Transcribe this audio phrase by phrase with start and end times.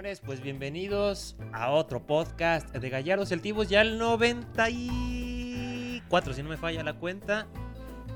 [0.00, 6.48] Señores, pues bienvenidos a otro podcast de Gallardos y Altivos, ya el 94, si no
[6.48, 7.46] me falla la cuenta.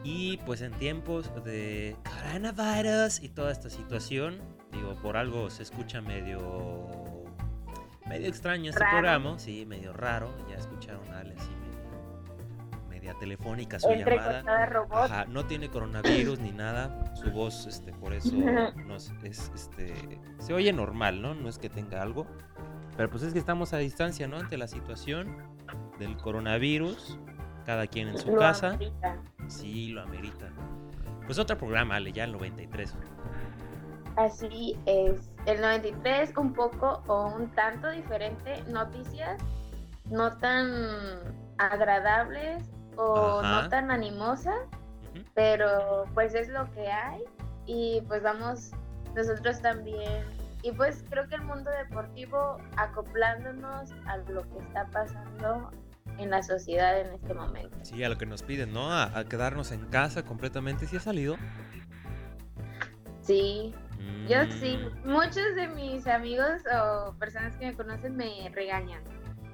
[0.03, 4.41] Y pues en tiempos de coronavirus y toda esta situación,
[4.73, 6.89] digo, por algo se escucha medio
[8.09, 8.93] medio extraño este Raro.
[8.93, 10.35] programa, sí, medio raro.
[10.49, 11.35] Ya escucharon a Ale
[13.13, 14.65] telefónica su llamada.
[14.65, 15.05] robot.
[15.05, 17.15] Ajá, no tiene coronavirus ni nada.
[17.15, 18.35] Su voz, este, por eso
[18.87, 19.93] nos, es, este,
[20.39, 21.35] se oye normal, ¿no?
[21.35, 22.27] No es que tenga algo.
[22.97, 24.39] Pero pues es que estamos a distancia, ¿no?
[24.39, 25.37] Ante la situación
[25.99, 27.19] del coronavirus.
[27.67, 28.69] Cada quien en su Lo casa.
[28.71, 29.17] amerita.
[29.49, 30.51] Sí, lo amerita.
[31.27, 32.95] Pues otro programa, Ale, ya el 93.
[34.17, 35.31] Así es.
[35.47, 38.63] El 93, un poco o un tanto diferente.
[38.69, 39.43] Noticias
[40.11, 40.67] no tan
[41.59, 42.63] agradables
[42.97, 43.63] o Ajá.
[43.63, 44.55] no tan animosas,
[45.15, 45.25] Ujú.
[45.35, 47.23] pero pues es lo que hay.
[47.67, 48.71] Y pues vamos
[49.15, 50.25] nosotros también.
[50.63, 55.71] Y pues creo que el mundo deportivo acoplándonos a lo que está pasando
[56.19, 57.77] en la sociedad en este momento.
[57.83, 58.91] Sí, a lo que nos piden, ¿no?
[58.93, 60.87] A, a quedarnos en casa completamente.
[60.87, 61.37] ¿Sí ha salido?
[63.21, 63.75] Sí,
[64.29, 69.03] Yo sí, Mm, muchos de mis amigos o personas que me conocen me regañan.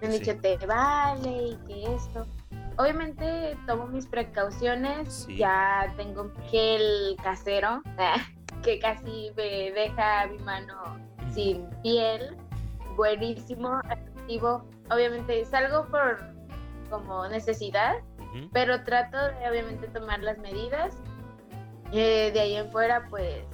[0.00, 0.20] Me han Sí.
[0.20, 2.26] dicho, te vale y que esto.
[2.76, 5.36] Obviamente tomo mis precauciones, Sí.
[5.36, 7.82] ya tengo un gel casero
[8.62, 10.98] que casi me deja mi mano
[11.32, 12.36] sin piel,
[12.96, 14.64] buenísimo, efectivo.
[14.90, 16.18] Obviamente salgo por
[16.90, 17.96] como necesidad,
[18.52, 20.96] pero trato de obviamente tomar las medidas.
[21.92, 23.44] Eh, de ahí en fuera, pues,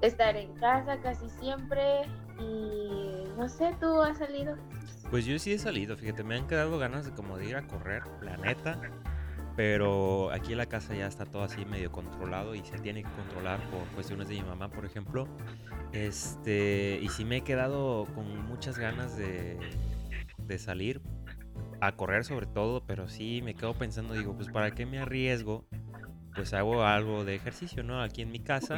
[0.00, 2.02] estar en casa casi siempre
[2.38, 4.56] y no sé, ¿tú has salido?
[5.10, 8.02] Pues yo sí he salido, fíjate, me han quedado ganas de como ir a correr,
[8.22, 8.80] la neta.
[9.56, 13.10] Pero aquí en la casa ya está todo así medio controlado y se tiene que
[13.10, 15.28] controlar por cuestiones de mi mamá, por ejemplo.
[15.92, 19.58] Este, y sí me he quedado con muchas ganas de,
[20.38, 21.02] de salir
[21.80, 25.66] a correr sobre todo, pero sí me quedo pensando, digo, pues ¿para qué me arriesgo?
[26.34, 28.00] Pues hago algo de ejercicio, ¿no?
[28.02, 28.76] Aquí en mi casa.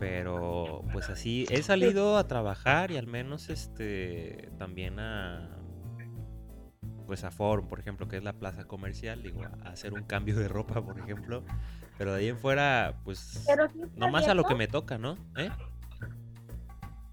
[0.00, 5.60] Pero pues así he salido a trabajar y al menos este también a
[7.06, 10.36] pues a Forum, por ejemplo, que es la plaza comercial, digo, a hacer un cambio
[10.36, 11.44] de ropa, por ejemplo.
[11.98, 13.52] Pero de ahí en fuera, pues sí
[13.94, 15.16] nomás a lo que me toca, ¿no?
[15.36, 15.50] ¿Eh?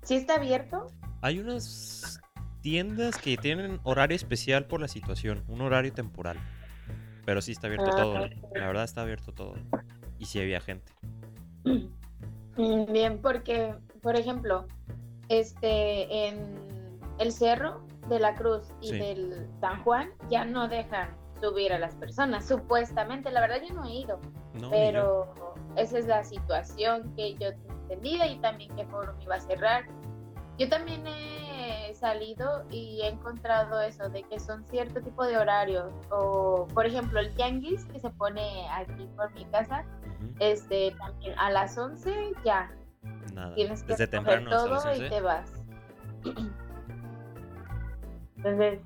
[0.03, 0.87] ¿Sí está abierto?
[1.21, 2.19] Hay unas
[2.61, 6.37] tiendas que tienen horario especial por la situación, un horario temporal.
[7.25, 8.55] Pero sí está abierto Ah, todo, ok.
[8.55, 9.55] la verdad está abierto todo.
[10.17, 10.91] Y sí había gente.
[12.91, 14.65] Bien, porque, por ejemplo,
[15.29, 18.99] este, en el cerro de la Cruz y Sí.
[18.99, 23.31] del San Juan ya no dejan subir a las personas, supuestamente.
[23.31, 24.19] La verdad yo no he ido,
[24.53, 25.33] No, pero
[25.75, 29.85] esa es la situación que yo tengo entendida y también que Forum iba a cerrar.
[30.57, 35.91] Yo también he salido y he encontrado eso de que son cierto tipo de horarios
[36.09, 39.85] o por ejemplo el tianguis que se pone aquí por mi casa
[40.21, 42.13] Ujú, este también a las 11
[42.45, 42.71] ya
[43.33, 43.53] Nada.
[43.55, 45.09] tienes que Desde temprano hasta las todo y 11.
[45.09, 45.51] te vas
[48.37, 48.79] entonces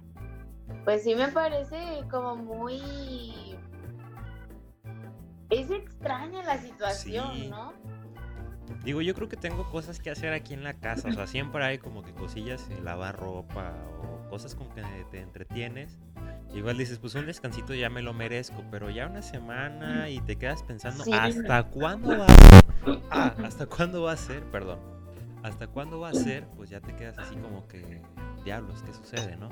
[0.83, 2.81] pues sí me parece como muy
[5.49, 7.47] es extraña la situación Sí.
[7.49, 7.73] no
[8.83, 11.09] Digo, yo creo que tengo cosas que hacer aquí en la casa.
[11.09, 15.21] O sea, siempre hay como que cosillas, eh, lavar ropa o cosas con que te
[15.21, 15.97] entretienes.
[16.53, 20.35] Igual dices, pues un descansito ya me lo merezco, pero ya una semana y te
[20.37, 21.11] quedas pensando, Sí.
[21.13, 23.01] ¿hasta cuándo va a ser?
[23.11, 24.43] Ah, ¿hasta cuándo va a ser?
[24.51, 24.79] Perdón.
[25.43, 26.47] ¿Hasta cuándo va a ser?
[26.55, 28.01] Pues ya te quedas así como que,
[28.43, 29.49] diablos, ¿qué sucede, no?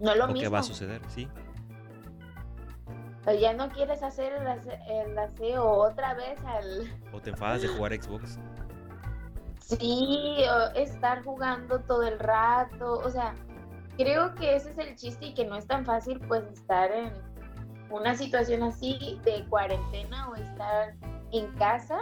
[0.00, 1.00] no lo ¿O qué mismo va a suceder?
[1.08, 1.28] Sí.
[3.26, 7.62] O ya no quieres hacer el, ase- el aseo otra vez al O te enfadas
[7.62, 8.38] de jugar Xbox.
[9.60, 13.34] Sí, o estar jugando todo el rato, o sea,
[13.96, 17.10] creo que ese es el chiste y que no es tan fácil pues estar en
[17.90, 20.94] una situación así de cuarentena o estar
[21.32, 22.00] en casa.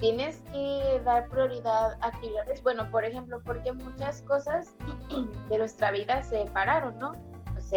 [0.00, 4.74] Tienes que dar prioridad a actividades, bueno, por ejemplo, porque muchas cosas
[5.48, 7.12] de nuestra vida se pararon, ¿no?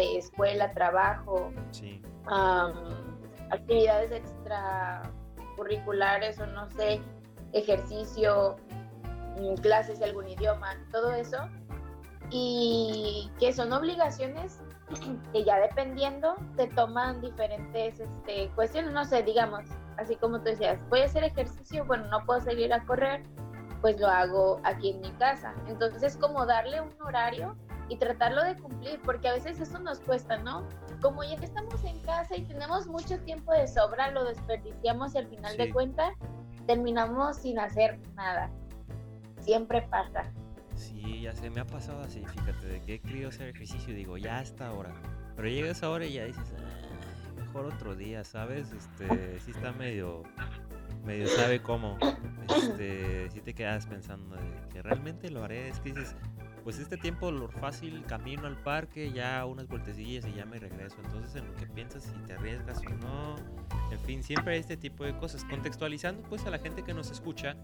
[0.02, 2.00] Escuela, trabajo, Sí.
[2.26, 2.72] am,
[3.50, 7.00] actividades extracurriculares o no sé,
[7.52, 8.56] ejercicio,
[9.38, 11.38] mm, clases de algún idioma, todo eso,
[12.30, 14.60] y que son obligaciones
[15.32, 19.64] que ya dependiendo te toman diferentes este, cuestiones, no sé, digamos,
[19.96, 23.22] así como tú decías, voy a hacer ejercicio, bueno, no puedo salir a correr,
[23.80, 25.54] pues lo hago aquí en mi casa.
[25.68, 27.56] Entonces, como darle un horario
[27.88, 30.68] y tratarlo de cumplir, porque a veces eso nos cuesta, ¿no?
[31.00, 35.28] Como ya estamos en casa y tenemos mucho tiempo de sobra, lo desperdiciamos y al
[35.28, 36.14] final de cuentas
[36.66, 38.50] terminamos sin hacer nada.
[39.40, 40.30] Siempre pasa.
[40.74, 44.16] Sí, ya se me ha pasado así, fíjate, de que he querido hacer ejercicio digo,
[44.16, 44.94] ya hasta ahora.
[45.34, 46.54] Pero llegas ahora y ya dices,
[47.36, 48.72] mejor otro día, ¿sabes?
[48.72, 50.22] Este, sí está medio,
[51.04, 51.96] medio sabe cómo.
[52.48, 55.68] Este, sí te quedas pensando de que realmente lo haré.
[55.68, 56.14] Es que dices,
[56.68, 60.96] pues este tiempo lo fácil, camino al parque, ya unas vueltecillas y ya me regreso.
[61.02, 63.36] Entonces en lo que piensas si te arriesgas o no.
[63.90, 65.46] En fin, siempre hay este tipo de cosas.
[65.46, 67.56] Contextualizando pues a la gente que nos escucha,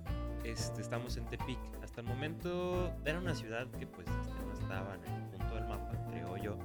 [0.43, 1.59] este, estamos en Tepic.
[1.83, 5.67] Hasta el momento era una ciudad que pues este, no estaba en el punto del
[5.67, 6.57] mapa, creo yo,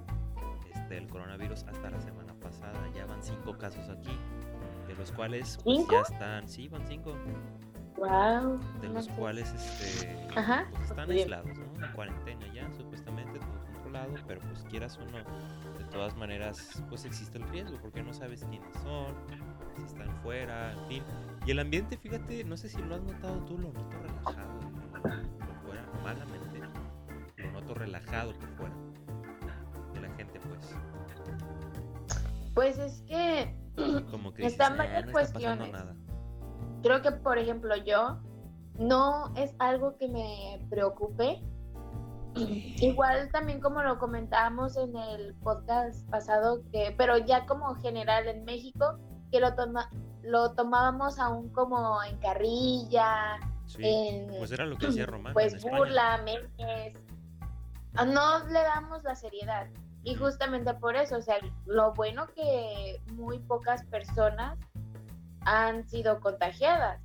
[0.73, 2.89] este, el coronavirus hasta la semana pasada.
[2.95, 4.17] Ya van cinco casos aquí,
[4.87, 7.17] de los cuales pues, ya están, sí, van cinco.
[7.97, 8.61] Wow.
[8.79, 11.68] De los cuales este, pues, están aislados, ¿no?
[11.81, 15.17] En cuarentena ya, supuestamente todo controlado, pero pues quieras o no,
[15.77, 19.15] de todas maneras, pues existe el riesgo, porque no sabes quiénes son,
[19.77, 21.03] si están fuera, en fin.
[21.45, 24.59] Y el ambiente, fíjate, no sé si lo has notado tú, lo noto relajado
[24.99, 26.59] por fuera, malamente.
[27.37, 28.75] Lo noto relajado por fuera.
[29.93, 30.75] De la gente, pues.
[32.53, 33.55] Pues es que,
[34.11, 35.71] Como que están varias ah, cuestiones.
[36.83, 38.19] Creo que, por ejemplo, yo
[38.79, 41.43] no es algo que me preocupe.
[42.35, 48.45] Igual también como lo comentábamos en el podcast pasado, que, pero ya como general en
[48.45, 48.97] México,
[49.31, 49.89] que lo, toma,
[50.23, 53.37] lo tomábamos aún como en carrilla,
[53.77, 55.33] en, pues era lo que hacía Román.
[55.33, 56.93] Pues burla, memes.
[57.95, 59.67] Ah, no le damos la seriedad.
[60.03, 64.57] Y justamente por eso, o sea, lo bueno que muy pocas personas
[65.41, 67.01] han sido contagiadas.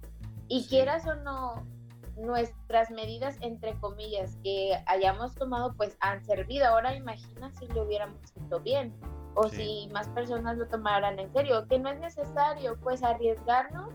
[0.48, 1.66] Y quieras o no,
[2.16, 6.66] nuestras medidas, entre comillas, que hayamos tomado, pues han servido.
[6.66, 8.94] Ahora imagina si lo hubiéramos hecho bien
[9.34, 13.92] o si más personas lo tomaran en serio, que no es necesario pues arriesgarnos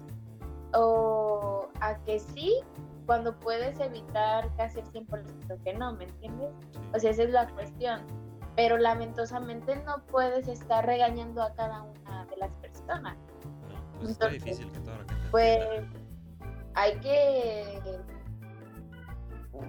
[0.73, 2.61] o a que sí
[3.05, 6.51] cuando puedes evitar casi el 100% que no, ¿me entiendes?
[6.93, 8.01] O sea, esa es la cuestión.
[8.55, 13.17] Pero lamentosamente no puedes estar regañando a cada una de las personas.
[13.71, 15.81] No, pues está difícil que toda la gente Pues
[16.79, 17.81] hay que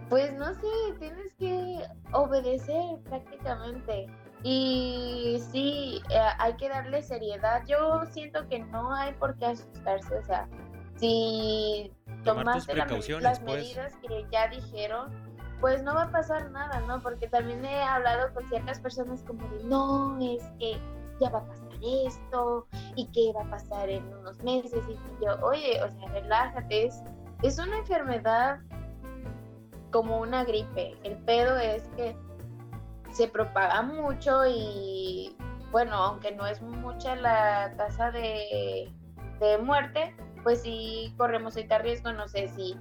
[0.08, 4.06] pues no sé, tienes que obedecer prácticamente.
[4.42, 7.62] Y sí, eh, hay que darle seriedad.
[7.66, 10.18] Yo siento que no hay por qué asustarse.
[10.18, 10.48] O sea,
[10.96, 11.92] si
[12.24, 13.62] tomaste las pues.
[13.62, 15.12] medidas que ya dijeron,
[15.60, 17.00] pues no va a pasar nada, ¿no?
[17.02, 20.80] Porque también he hablado con ciertas personas como de, no, es que
[21.20, 22.66] ya va a pasar esto
[22.96, 24.82] y que va a pasar en unos meses.
[24.88, 27.02] Y yo, oye, o sea, relájate, es,
[27.42, 28.60] es una enfermedad
[29.90, 30.96] como una gripe.
[31.04, 32.16] El pedo es que
[33.12, 35.36] se propaga mucho y
[35.70, 38.92] bueno, aunque no es mucha la tasa de,
[39.62, 42.76] muerte, pues sí corremos este riesgo, no sé si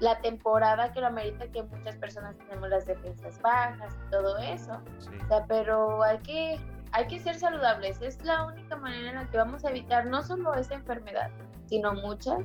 [0.00, 4.72] la temporada que lo amerita que muchas personas tenemos las defensas bajas y todo eso.
[5.24, 6.60] O sea, pero hay que,
[6.92, 8.00] hay que ser saludables.
[8.02, 11.30] Es la única manera en la que vamos a evitar no solo esta enfermedad,
[11.66, 12.40] sino muchas.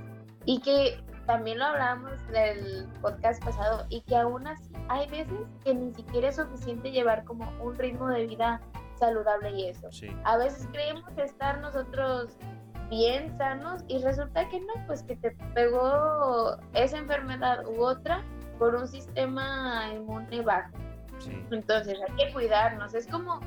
[0.45, 5.73] Y que también lo hablábamos del podcast pasado y que aún así hay veces que
[5.73, 8.61] ni siquiera es suficiente llevar como un ritmo de vida
[8.99, 9.89] saludable y eso.
[10.25, 12.37] A veces creemos estar nosotros
[12.89, 18.23] bien sanos y resulta que no, pues que te pegó esa enfermedad u otra
[18.59, 20.71] por un sistema inmune bajo.
[21.51, 22.93] Entonces hay que cuidarnos.
[22.93, 23.39] Es como,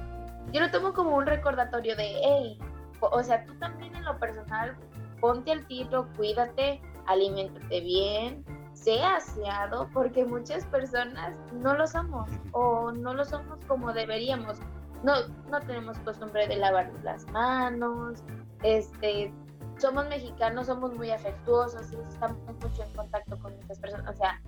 [0.52, 2.58] yo lo tomo como un recordatorio de, hey,
[3.00, 4.76] o sea, tú también en lo personal,
[5.20, 12.92] ponte al tiro, cuídate, aliméntate bien, sea aseado, porque muchas personas no lo somos o
[12.92, 14.58] no lo somos como deberíamos.
[15.02, 15.12] No,
[15.50, 18.22] no tenemos costumbre de lavar las manos,
[18.62, 19.32] este,
[19.78, 24.40] somos mexicanos, somos muy afectuosos, estamos mucho en contacto con muchas personas, o sea,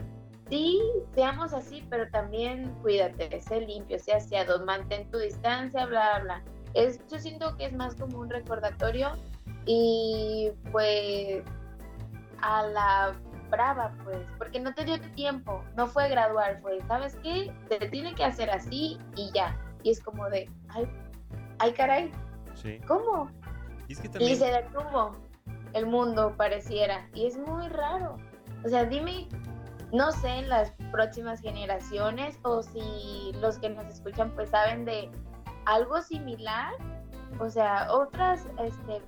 [0.49, 0.81] sí,
[1.15, 6.43] seamos así, pero también cuídate, sé limpio, sé aseado, mantén tu distancia, bla, bla.
[6.75, 9.13] Es, yo siento que es más como un recordatorio
[9.67, 11.43] y pues
[12.41, 13.15] a la
[13.51, 17.53] brava, pues, porque no te dio tiempo, no fue gradual, pues, ¿sabes qué?
[17.69, 19.59] Te tiene que hacer así y ya.
[19.83, 20.89] Y es como de, ay,
[21.59, 22.13] ay caray,
[22.55, 22.79] sí.
[22.87, 23.31] ¿cómo?
[23.89, 25.17] Y, se detuvo
[25.73, 28.17] el mundo, pareciera, y es muy raro.
[28.65, 29.29] O sea, dime
[29.93, 35.11] no sé en las próximas generaciones o si los que nos escuchan pues saben de
[35.65, 36.75] algo similar,
[37.39, 39.03] o sea, otras este,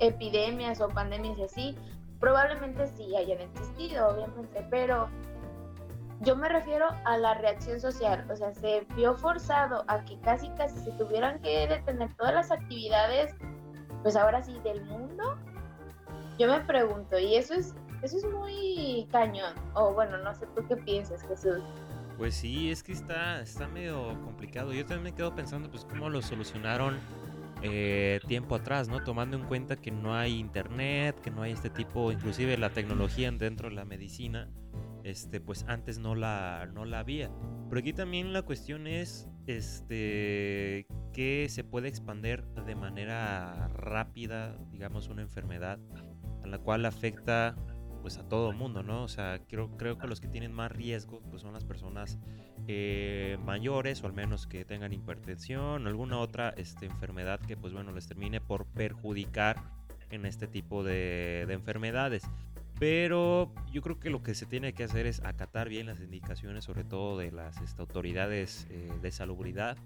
[0.00, 1.76] epidemias o pandemias y así,
[2.20, 5.08] probablemente sí hayan existido, obviamente, pero
[6.20, 10.48] yo me refiero a la reacción social, o sea, se vio forzado a que casi
[10.50, 13.34] casi se tuvieran que detener todas las actividades,
[14.02, 15.36] pues ahora sí, del mundo.
[16.38, 20.66] Yo me pregunto, y eso es, eso es muy cañón, o bueno, no sé tú
[20.68, 21.62] qué piensas, Jesús.
[22.16, 24.72] Pues sí, es que está, está medio complicado.
[24.72, 26.98] Yo también me quedo pensando, pues, cómo lo solucionaron
[27.62, 29.02] eh, tiempo atrás, ¿no?
[29.04, 33.30] Tomando en cuenta que no hay internet, que no hay este tipo, inclusive la tecnología
[33.30, 34.48] dentro de la medicina
[35.08, 37.30] este, pues antes no la, no la había.
[37.68, 45.08] Pero aquí también la cuestión es este, que se puede expandir de manera rápida, digamos,
[45.08, 45.78] una enfermedad
[46.44, 47.56] a la cual afecta
[48.08, 49.02] pues a todo mundo, ¿no?
[49.02, 52.18] O sea, creo, creo que los que tienen más riesgo pues son las personas
[52.66, 57.74] eh, mayores o al menos que tengan hipertensión o alguna otra este, enfermedad que pues
[57.74, 59.62] bueno les termine por perjudicar
[60.08, 62.22] en este tipo de, de enfermedades.
[62.78, 66.64] Pero yo creo que lo que se tiene que hacer es acatar bien las indicaciones,
[66.64, 69.76] sobre todo de las este, autoridades eh, de salubridad,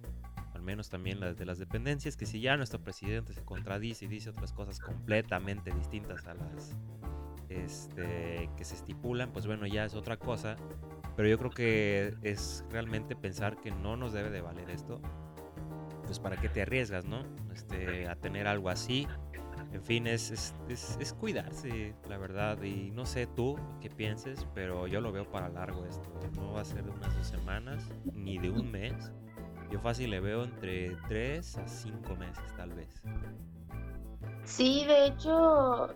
[0.54, 4.08] al menos también las de las dependencias, que si ya nuestro presidente se contradice y
[4.08, 6.76] dice otras cosas completamente distintas a las
[7.56, 10.56] este, que se estipulan, pues bueno, ya es otra cosa.
[11.16, 15.00] Pero yo creo que es realmente pensar que no nos debe de valer esto.
[16.04, 17.22] Pues para qué te arriesgas, ¿no?
[17.52, 19.06] Este, a tener algo así
[19.72, 20.30] en fin, es,
[20.68, 22.62] es, es, cuidarse, la verdad.
[22.62, 26.10] Y no sé tú qué pienses, pero yo lo veo para largo esto.
[26.36, 29.10] No va a ser de unas dos semanas, ni de un mes.
[29.70, 33.02] Yo fácil le veo entre tres a cinco meses, tal vez.
[34.44, 35.88] Sí, de hecho,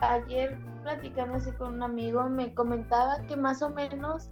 [0.00, 4.30] ayer platicando así con un amigo, me comentaba que más o menos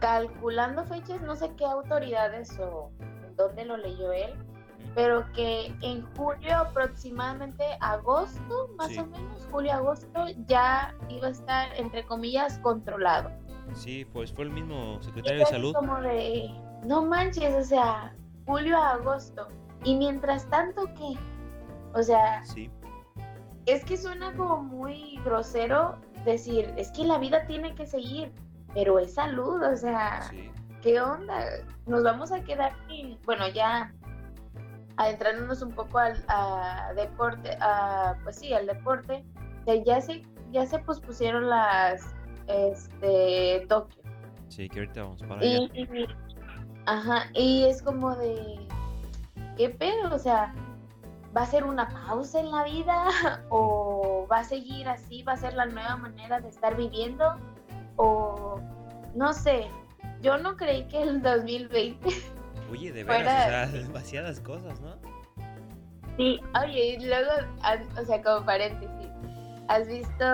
[0.00, 2.90] calculando fechas, no sé qué autoridades o
[3.36, 4.34] dónde lo leyó él,
[4.94, 12.04] pero que en julio aproximadamente agosto, más o menos, julio-agosto, ya iba a estar, entre
[12.04, 13.30] comillas, controlado.
[13.72, 15.74] Sí, pues fue el mismo secretario de salud.
[15.74, 16.50] Como de,
[16.84, 18.14] no manches, o sea,
[18.46, 19.48] julio a agosto.
[19.84, 21.18] Y mientras tanto, ¿qué?
[21.94, 22.70] O sea, sí.
[23.66, 28.32] Es que suena como muy grosero decir, es que la vida tiene que seguir,
[28.74, 30.30] pero es salud, o sea,
[30.82, 31.44] ¿qué onda?
[31.86, 33.92] Nos vamos a quedar sin, bueno, ya
[34.96, 36.16] adentrándonos un poco al
[36.94, 39.24] deporte, a, pues sí, al deporte,
[39.84, 42.14] ya se, ya se pospusieron las
[42.46, 44.02] este, Tokio.
[44.48, 45.68] Sí, que ahorita vamos para allá.
[46.86, 48.66] ajá, y es como de,
[49.56, 50.14] ¿qué pedo?
[50.14, 50.54] O sea,
[51.36, 53.06] ¿va a ser una pausa en la vida?
[53.50, 55.22] ¿O va a seguir así?
[55.22, 57.36] ¿Va a ser la nueva manera de estar viviendo?
[57.96, 58.60] O
[59.14, 59.68] no sé,
[60.22, 62.08] yo no creí que el 2020
[62.70, 64.96] Oye, de veras, o sea, demasiadas cosas, ¿no?
[66.16, 67.30] Sí, oye, y luego,
[68.00, 69.10] o sea, como paréntesis,
[69.68, 70.24] ¿has visto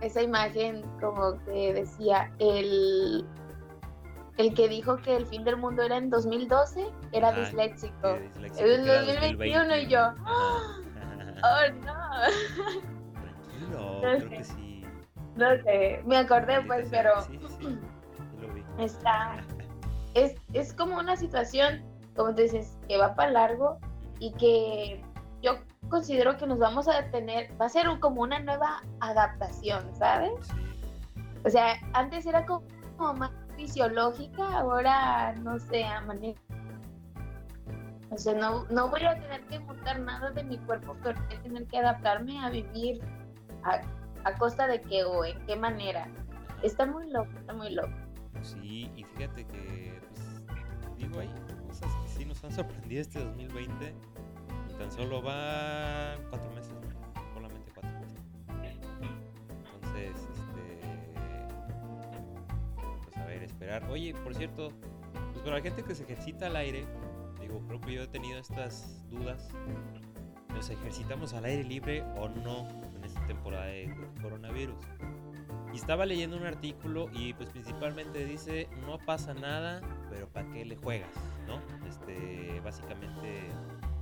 [0.00, 3.26] esa imagen como que decía el,
[4.40, 6.86] el que dijo que el fin del mundo era en 2012?
[7.12, 8.18] Era disléxico.
[8.58, 11.94] En 2021 y yo, ¡oh no!
[13.12, 14.84] Tranquilo, creo que sí.
[15.36, 17.78] No sé, me acordé pues, pero sí, sí, sí.
[18.40, 18.64] Lo vi.
[18.78, 19.36] está
[20.14, 21.82] es, es como una situación,
[22.16, 23.78] como tú dices, que va para largo
[24.18, 25.02] y que
[25.42, 30.32] yo considero que nos vamos a detener, va a ser como una nueva adaptación, ¿sabes?
[31.44, 32.62] O sea, antes era como,
[33.14, 33.30] más
[33.60, 36.40] fisiológica, ahora no sé, a manera...
[38.10, 41.36] O sea, no, no voy a tener que montar nada de mi cuerpo, pero voy
[41.36, 43.00] a tener que adaptarme a vivir
[43.62, 43.80] a,
[44.24, 46.08] a costa de qué o en qué manera.
[46.62, 47.92] Está muy loco, está muy loco.
[48.42, 50.00] Sí, y fíjate que
[50.96, 51.30] digo, hay
[51.68, 53.94] cosas que sí nos han sorprendido este 2020
[54.70, 56.74] y tan solo van cuatro meses,
[63.30, 63.84] a ver, esperar.
[63.88, 64.72] Oye, por cierto,
[65.32, 66.84] pues para la gente que se ejercita al aire,
[67.40, 69.48] digo, creo que yo he tenido estas dudas.
[70.48, 74.76] ¿Nos ejercitamos al aire libre o no en esta temporada de coronavirus?
[75.72, 80.64] Y estaba leyendo un artículo y pues principalmente dice, no pasa nada, pero ¿para qué
[80.64, 81.14] le juegas?
[81.46, 81.60] ¿No?
[81.86, 83.48] Este, básicamente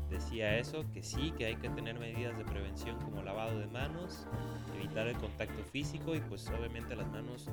[0.09, 4.27] decía eso, que sí, que hay que tener medidas de prevención como lavado de manos,
[4.75, 7.48] evitar el contacto físico y pues obviamente las manos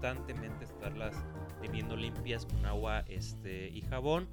[0.00, 1.14] constantemente estarlas
[1.60, 4.28] teniendo limpias con agua este, y jabón.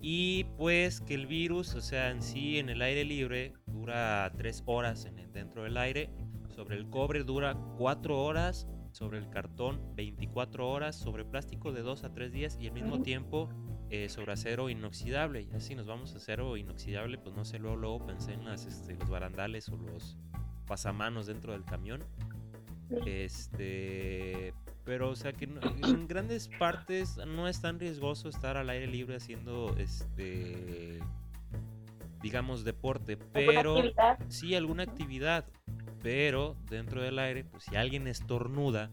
[0.00, 4.62] Y pues que el virus, o sea, en sí en el aire libre dura 3
[4.66, 6.10] horas en dentro del aire,
[6.54, 12.04] sobre el cobre dura 4 horas sobre el cartón 24 horas, sobre plástico de 2
[12.04, 13.48] a 3 días y al mismo tiempo
[13.90, 15.42] eh, sobre acero inoxidable.
[15.42, 18.66] Y así nos vamos a acero inoxidable, pues no sé, luego, luego pensé en las,
[18.66, 20.16] este, los barandales o los
[20.66, 22.04] pasamanos dentro del camión.
[23.04, 24.54] Este,
[24.88, 29.16] pero o sea que en grandes partes no es tan riesgoso estar al aire libre
[29.16, 30.98] haciendo este
[32.22, 33.76] digamos deporte, pero
[34.28, 35.44] sí alguna actividad,
[36.02, 38.90] pero dentro del aire, pues si alguien estornuda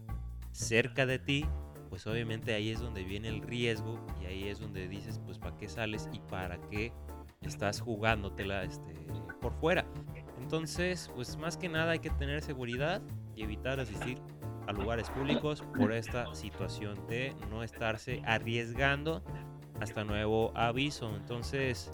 [0.52, 1.46] cerca de ti,
[1.88, 5.56] pues obviamente ahí es donde viene el riesgo y ahí es donde dices, pues para
[5.56, 6.92] qué sales y para qué
[7.40, 8.92] estás jugándotela este,
[9.40, 9.86] por fuera.
[10.38, 13.00] Entonces, pues más que nada hay que tener seguridad
[13.34, 14.20] y evitar asistir
[14.66, 19.22] a lugares públicos por esta situación de no estarse arriesgando
[19.80, 21.14] hasta nuevo aviso.
[21.16, 21.90] Entonces,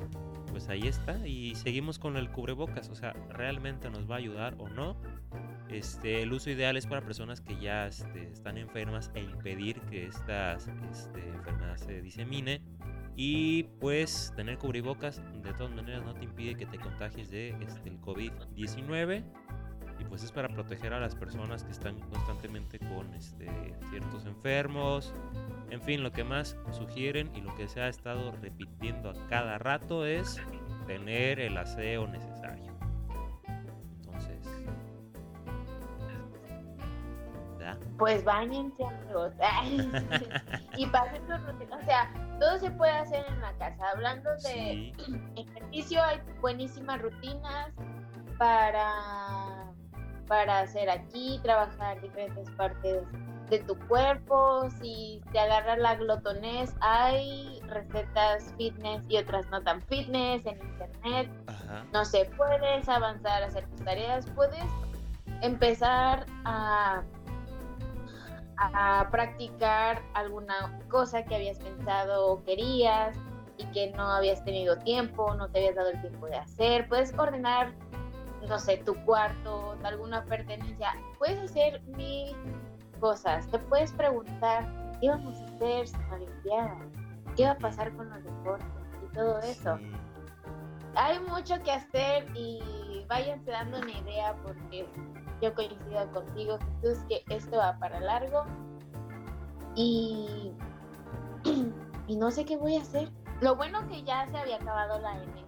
[0.50, 4.54] pues ahí está y seguimos con el cubrebocas, o sea, realmente nos va a ayudar
[4.58, 4.96] o no.
[5.68, 10.06] Este, el uso ideal es para personas que ya este, están enfermas e impedir que
[10.06, 12.62] esta este, enfermedad se disemine.
[13.14, 17.90] Y pues tener cubrebocas de todas maneras no te impide que te contagies de este,
[17.90, 19.22] el COVID-19
[19.98, 23.46] y pues es para proteger a las personas que están constantemente con este,
[23.90, 25.14] ciertos enfermos.
[25.70, 29.58] En fin, lo que más sugieren y lo que se ha estado repitiendo a cada
[29.58, 30.40] rato es
[30.86, 32.72] tener el aseo necesario.
[34.00, 34.46] Entonces,
[37.98, 39.32] Pues bañense, amigos.
[40.76, 41.76] y pasen su rutina.
[41.76, 43.90] O sea, todo se puede hacer en la casa.
[43.94, 44.92] Hablando de
[45.36, 47.70] ejercicio, hay buenísimas rutinas
[48.38, 49.41] para
[50.32, 53.02] para hacer aquí, trabajar diferentes partes
[53.50, 54.66] de tu cuerpo.
[54.80, 61.30] Si te agarras la glotonés, hay recetas fitness y otras no tan fitness en internet.
[61.92, 64.64] No sé, puedes avanzar a hacer tus tareas, puedes
[65.42, 67.02] empezar a,
[68.56, 73.18] a practicar alguna cosa que habías pensado o querías
[73.58, 76.88] y que no habías tenido tiempo, no te habías dado el tiempo de hacer.
[76.88, 77.74] Puedes ordenar
[78.48, 80.94] no sé, tu cuarto, alguna pertenencia.
[81.18, 82.34] Puedes hacer mil
[83.00, 83.48] cosas.
[83.48, 84.66] Te puedes preguntar
[85.00, 86.00] qué vamos a hacer sin
[86.44, 86.78] la
[87.36, 88.66] qué va a pasar con los deportes
[89.02, 89.78] y todo eso.
[90.94, 94.86] Hay mucho que hacer y váyanse dando una idea porque
[95.40, 98.44] yo coincido contigo, Jesús, que esto va para largo
[99.74, 100.52] y,
[102.06, 103.10] y no sé qué voy a hacer.
[103.40, 105.42] Lo bueno que ya se había acabado la NFL.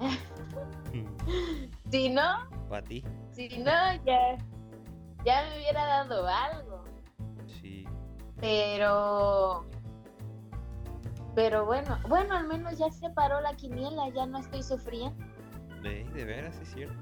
[1.90, 3.04] Si no, para ti.
[3.32, 4.36] Si no, ya,
[5.24, 6.84] ya me hubiera dado algo.
[7.46, 7.86] Sí.
[8.40, 9.64] Pero,
[11.34, 15.24] pero bueno, bueno, al menos ya se paró la quiniela, ya no estoy sufriendo.
[15.82, 16.98] De, de veras, es cierto.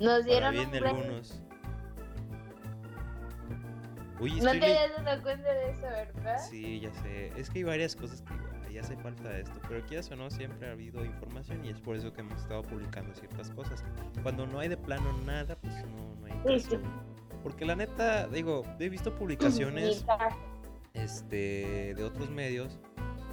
[0.00, 1.42] Nos dieron un algunos.
[4.30, 6.38] No te habías dado cuenta de eso, ¿verdad?
[6.48, 7.32] Sí, ya sé.
[7.36, 8.32] Es que hay varias cosas que
[8.72, 9.60] y hace falta esto.
[9.68, 12.62] Pero quieras o no, siempre ha habido información y es por eso que hemos estado
[12.62, 13.84] publicando ciertas cosas.
[14.22, 16.80] Cuando no hay de plano nada, pues no, no hay caso.
[17.42, 20.04] Porque la neta, digo, he visto publicaciones
[20.94, 22.78] este, de otros medios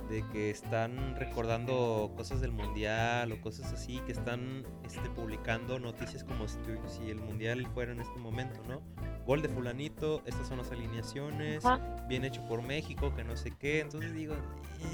[0.10, 6.24] de que están recordando cosas del mundial o cosas así, que están este, publicando noticias
[6.24, 8.82] como si, si el mundial fuera en este momento, ¿no?
[9.30, 11.64] gol de fulanito, estas son las alineaciones,
[12.08, 13.82] bien hecho por México, que no sé qué.
[13.82, 14.34] Entonces digo,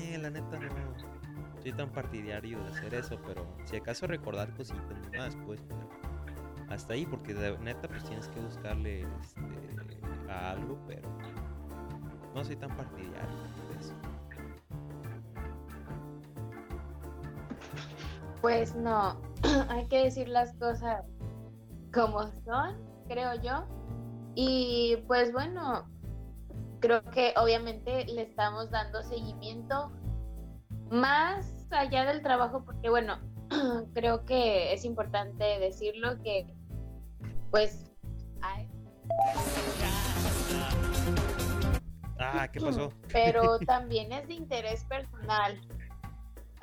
[0.01, 5.09] eh, la neta no soy tan partidario de hacer eso, pero si acaso recordar cositas
[5.17, 5.61] más, pues
[6.67, 9.41] hasta ahí, porque de neta pues tienes que buscarle este,
[10.29, 11.07] a algo, pero
[12.33, 13.64] no soy tan partidario
[18.45, 19.19] Pues no,
[19.69, 21.03] hay que decir las cosas
[21.91, 23.65] como son, creo yo.
[24.35, 25.89] Y pues bueno,
[26.79, 29.91] creo que obviamente le estamos dando seguimiento
[30.91, 33.17] más allá del trabajo, porque bueno,
[33.95, 36.45] creo que es importante decirlo que
[37.49, 37.91] pues...
[42.19, 42.93] Ah, ¿qué pasó?
[43.11, 45.59] Pero también es de interés personal.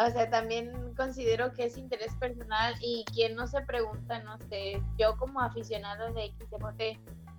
[0.07, 4.83] O sea, también considero que es interés personal y quien no se pregunta, no sé,
[4.99, 6.49] yo como aficionado de X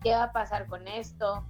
[0.03, 1.45] qué va a pasar con esto,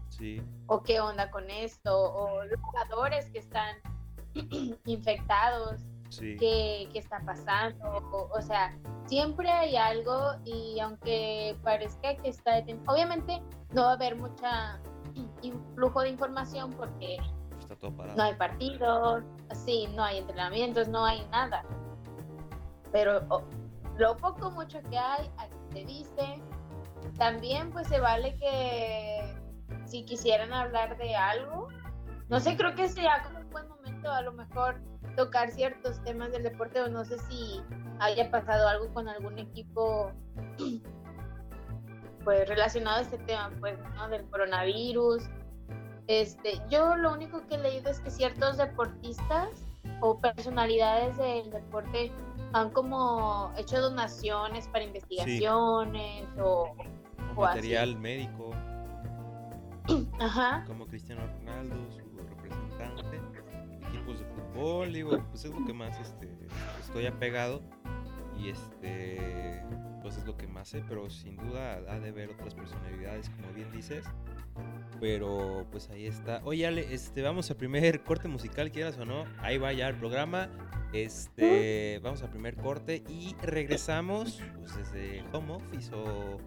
[0.68, 3.76] o qué onda con esto, o los jugadores que están
[4.86, 5.82] infectados,
[6.20, 13.84] qué, está pasando, o, sea, siempre hay algo y aunque parezca que está obviamente no
[13.84, 14.80] va a haber mucha
[15.76, 17.18] flujo de información porque
[18.16, 19.24] no hay partidos,
[19.66, 21.64] sí, no hay entrenamientos, no hay nada,
[22.92, 23.22] pero
[23.98, 26.42] lo poco mucho que hay, aquí se dice,
[27.18, 29.36] también pues se vale que
[29.86, 31.68] si quisieran hablar de algo.
[32.30, 34.82] No sé, creo que sería como un buen momento a lo mejor
[35.16, 37.62] tocar ciertos temas del deporte o no sé si
[38.00, 40.12] haya pasado algo con algún equipo
[42.24, 44.08] pues relacionado a este tema, pues, ¿no?
[44.08, 45.24] Del coronavirus.
[46.08, 49.66] Este, yo lo único que he leído es que ciertos deportistas
[50.02, 52.12] o personalidades del deporte
[52.54, 56.76] han como hecho donaciones para investigaciones o,
[57.36, 58.52] material médico.
[60.20, 60.64] Ajá.
[60.68, 63.22] Como Cristiano Ronaldo, su representante,
[63.88, 66.30] equipos de fútbol, digo, pues es lo que más este,
[66.82, 67.62] estoy apegado
[68.38, 69.64] y este
[70.04, 73.52] pues es lo que más sé, pero sin duda ha de haber otras personalidades, como
[73.54, 74.06] bien dices.
[75.00, 76.42] Pero pues ahí está.
[76.44, 79.26] Oye, Ale, este, vamos al primer corte musical, quieras o no.
[79.40, 80.50] Ahí va ya el programa.
[80.92, 86.38] Este, vamos al primer corte y regresamos pues, desde home office o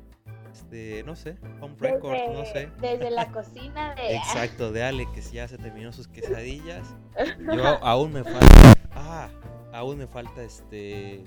[0.52, 2.70] este, no sé, home record, no sé.
[2.80, 6.94] Desde la cocina de Exacto, de Ale que ya se terminó sus quesadillas.
[7.54, 9.28] Yo aún me falta ah,
[9.72, 11.24] aún me falta este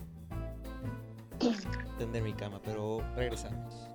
[1.97, 3.88] tender mi cama, pero regresamos.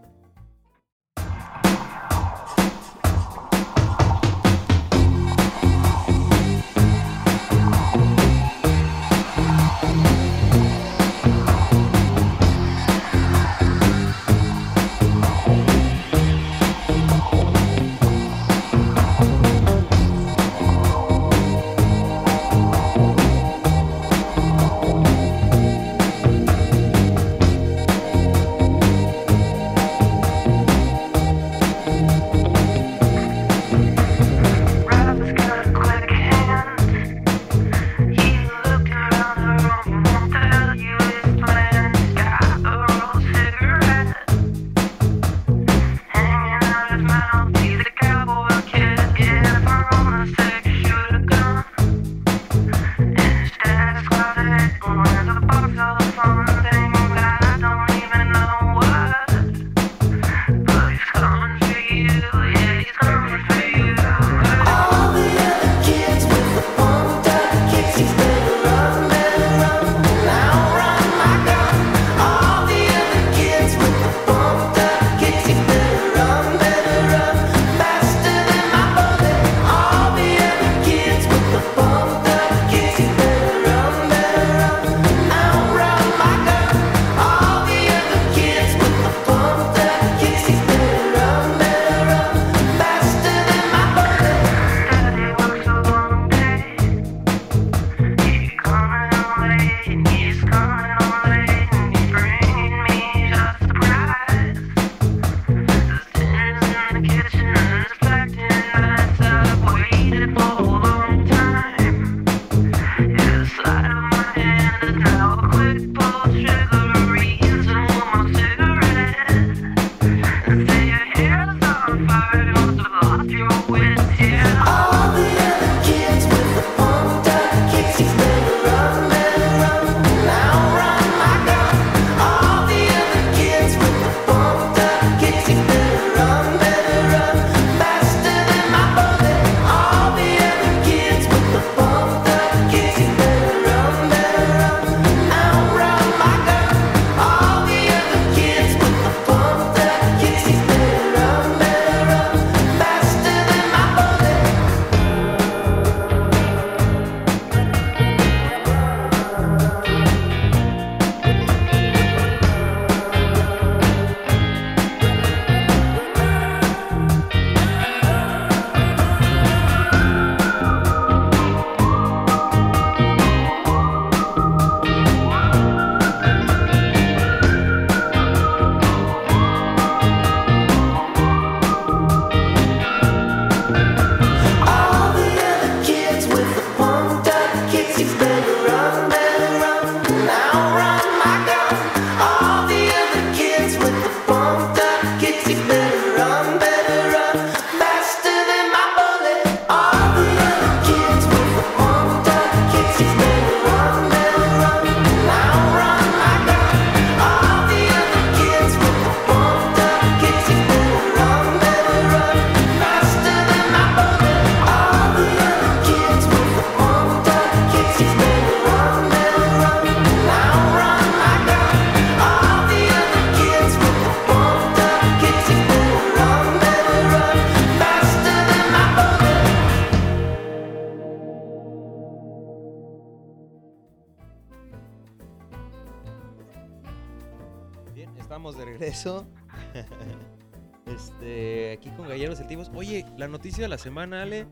[238.95, 239.27] Regreso.
[240.87, 242.71] este, aquí con Galleros Sentimos.
[242.75, 244.47] Oye, la noticia de la semana, Ale.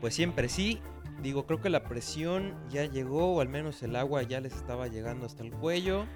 [0.00, 0.80] Pues siempre sí.
[1.22, 4.86] Digo, creo que la presión ya llegó, o al menos el agua ya les estaba
[4.86, 6.06] llegando hasta el cuello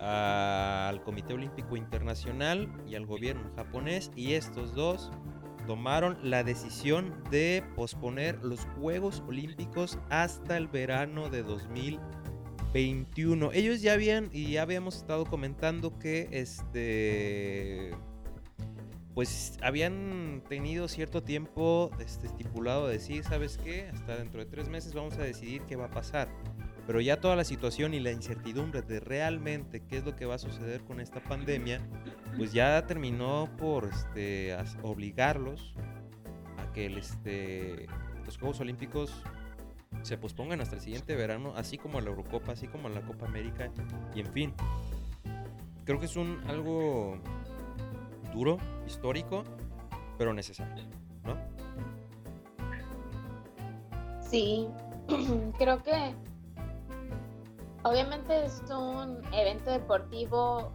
[0.00, 4.10] al Comité Olímpico Internacional y al gobierno japonés.
[4.16, 5.10] Y estos dos
[5.66, 11.42] tomaron la decisión de posponer los Juegos Olímpicos hasta el verano de
[12.72, 13.52] 2021.
[13.52, 17.94] Ellos ya habían y ya habíamos estado comentando que este
[19.16, 23.88] pues habían tenido cierto tiempo este, estipulado de decir, ¿sabes qué?
[23.90, 26.28] Hasta dentro de tres meses vamos a decidir qué va a pasar.
[26.86, 30.34] Pero ya toda la situación y la incertidumbre de realmente qué es lo que va
[30.34, 31.80] a suceder con esta pandemia,
[32.36, 35.74] pues ya terminó por este, obligarlos
[36.58, 37.86] a que el, este,
[38.26, 39.14] los Juegos Olímpicos
[40.02, 43.70] se pospongan hasta el siguiente verano, así como la Eurocopa, así como la Copa América,
[44.14, 44.54] y en fin.
[45.84, 47.18] Creo que es un algo
[48.32, 49.44] duro, histórico,
[50.18, 50.84] pero necesario,
[51.24, 51.36] ¿no?
[54.20, 54.68] Sí,
[55.58, 56.14] creo que
[57.86, 60.72] Obviamente es un evento deportivo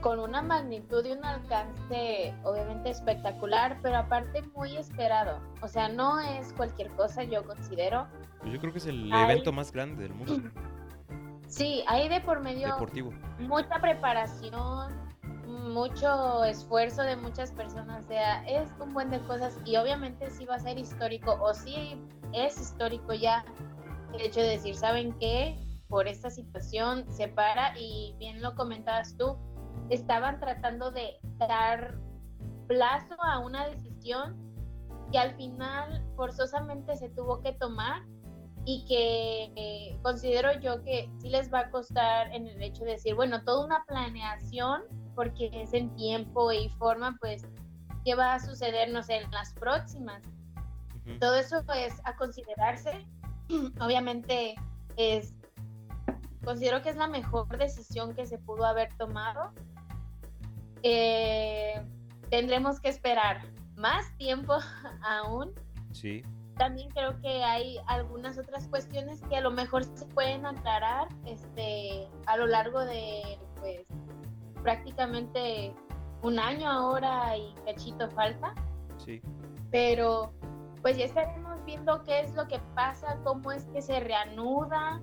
[0.00, 5.40] con una magnitud y un alcance obviamente espectacular, pero aparte muy esperado.
[5.62, 8.06] O sea, no es cualquier cosa, yo considero.
[8.44, 10.50] Yo creo que es el evento más grande del mundo.
[11.46, 13.12] Sí, hay de por medio deportivo.
[13.38, 14.92] mucha preparación,
[15.46, 18.02] mucho esfuerzo de muchas personas.
[18.02, 21.52] O sea, es un buen de cosas y obviamente sí va a ser histórico o
[21.52, 22.00] sí
[22.32, 23.44] es histórico ya
[24.14, 25.64] el hecho de decir, ¿saben qué?
[25.94, 29.36] por esta situación se para y bien lo comentabas tú,
[29.90, 31.98] estaban tratando de dar
[32.66, 34.36] plazo a una decisión
[35.12, 38.02] que al final forzosamente se tuvo que tomar
[38.64, 42.92] y que eh, considero yo que sí les va a costar en el hecho de
[42.92, 44.82] decir, bueno, toda una planeación,
[45.14, 47.46] porque es en tiempo y forma, pues,
[48.04, 50.22] ¿qué va a suceder, no sé, en las próximas?
[51.20, 53.06] Todo eso es a considerarse.
[53.80, 54.54] Obviamente
[54.96, 55.34] es
[56.44, 59.52] Considero que es la mejor decisión que se pudo haber tomado.
[60.82, 61.82] Eh,
[62.30, 63.42] tendremos que esperar
[63.76, 64.58] más tiempo
[65.02, 65.52] aún.
[65.92, 66.22] Sí.
[66.56, 72.08] También creo que hay algunas otras cuestiones que a lo mejor se pueden aclarar este,
[72.26, 73.86] a lo largo de pues,
[74.62, 75.74] prácticamente
[76.22, 78.54] un año ahora y cachito falta.
[78.98, 79.20] Sí.
[79.70, 80.32] Pero
[80.84, 85.00] pues ya estaremos viendo qué es lo que pasa, cómo es que se reanuda,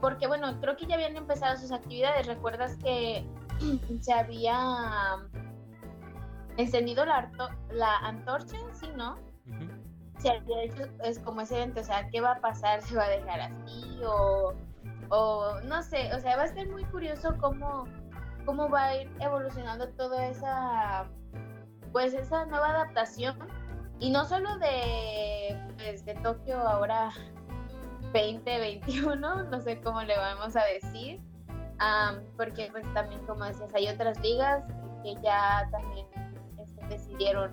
[0.00, 2.26] porque bueno, creo que ya habían empezado sus actividades.
[2.26, 3.26] ¿Recuerdas que
[4.00, 5.16] se había
[6.56, 7.30] encendido la,
[7.72, 8.56] la antorcha?
[8.72, 9.18] Sí, ¿no?
[10.18, 12.82] Se había hecho es como ese evento, o sea, ¿qué va a pasar?
[12.82, 14.00] ¿Se va a dejar así?
[14.04, 14.52] O,
[15.08, 17.86] o no sé, o sea, va a ser muy curioso cómo,
[18.44, 21.06] cómo va a ir evolucionando toda esa,
[21.92, 23.38] pues esa nueva adaptación.
[23.98, 27.10] Y no solo de, pues, de Tokio ahora
[28.12, 31.20] 2021, no sé cómo le vamos a decir,
[32.36, 34.64] porque pues también como decías, hay otras ligas
[35.02, 36.06] que ya también
[36.58, 37.52] este, decidieron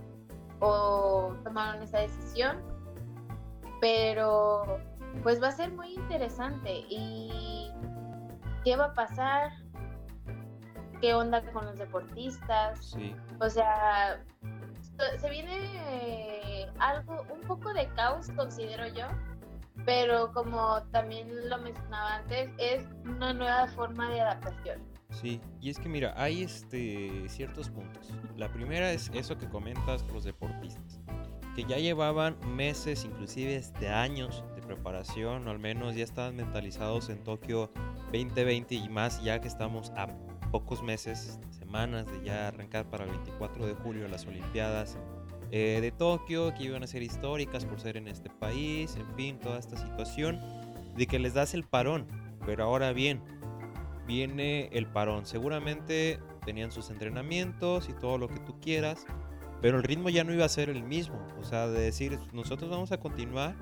[0.59, 2.61] o tomaron esa decisión,
[3.79, 4.79] pero
[5.23, 6.85] pues va a ser muy interesante.
[6.89, 7.71] Y
[8.63, 9.51] qué va a pasar,
[11.01, 12.97] qué onda con los deportistas,
[13.39, 14.19] o sea,
[15.19, 19.05] se viene algo, un poco de caos, considero yo,
[19.85, 24.81] pero como también lo mencionaba antes, es una nueva forma de adaptación.
[25.09, 28.11] Sí, y es que mira, hay este, ciertos puntos.
[28.35, 30.99] La primera es eso que comentas los deportistas,
[31.55, 37.09] que ya llevaban meses, inclusive este años de preparación, o al menos ya estaban mentalizados
[37.09, 37.71] en Tokio
[38.11, 40.07] 2020 y más, ya que estamos a
[40.51, 44.97] pocos meses, semanas de ya arrancar para el 24 de julio las Olimpiadas
[45.51, 49.39] eh, de Tokio, que iban a ser históricas por ser en este país, en fin,
[49.39, 50.39] toda esta situación,
[50.95, 52.07] de que les das el parón.
[52.45, 53.21] Pero ahora bien,
[54.07, 55.25] viene el parón.
[55.25, 59.05] Seguramente tenían sus entrenamientos y todo lo que tú quieras,
[59.61, 61.19] pero el ritmo ya no iba a ser el mismo.
[61.39, 63.55] O sea, de decir, nosotros vamos a continuar.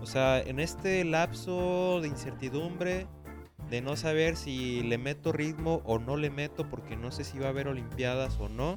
[0.00, 3.06] O sea, en este lapso de incertidumbre,
[3.68, 7.38] de no saber si le meto ritmo o no le meto, porque no sé si
[7.38, 8.76] va a haber Olimpiadas o no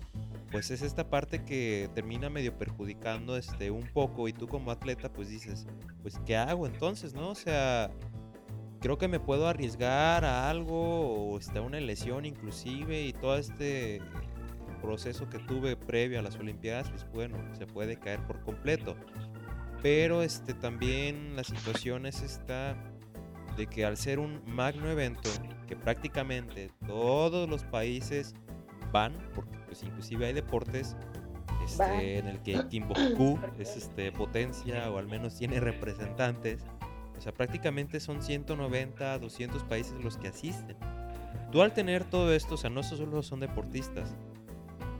[0.53, 5.11] pues es esta parte que termina medio perjudicando este un poco y tú como atleta
[5.11, 5.65] pues dices,
[6.03, 7.29] pues ¿qué hago entonces, no?
[7.29, 7.89] O sea,
[8.79, 13.99] creo que me puedo arriesgar a algo o está una lesión inclusive y todo este
[14.79, 18.95] proceso que tuve previo a las Olimpiadas, pues bueno, se puede caer por completo.
[19.81, 22.77] Pero este también la situación es esta
[23.57, 25.31] de que al ser un magno evento,
[25.67, 28.35] que prácticamente todos los países
[28.93, 30.95] van, porque pues inclusive hay deportes
[31.65, 36.63] este, en el que Timbuktu es este, potencia o al menos tiene representantes.
[37.17, 40.77] O sea, prácticamente son 190, 200 países los que asisten.
[41.51, 44.15] Tú al tener todo esto, o sea, no solo son deportistas,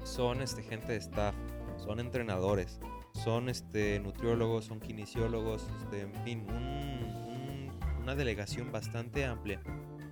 [0.04, 1.36] son este, gente de staff,
[1.78, 2.80] son entrenadores,
[3.24, 6.46] son este, nutriólogos, son kinesiólogos, este, en fin,
[8.02, 9.62] una delegación bastante amplia.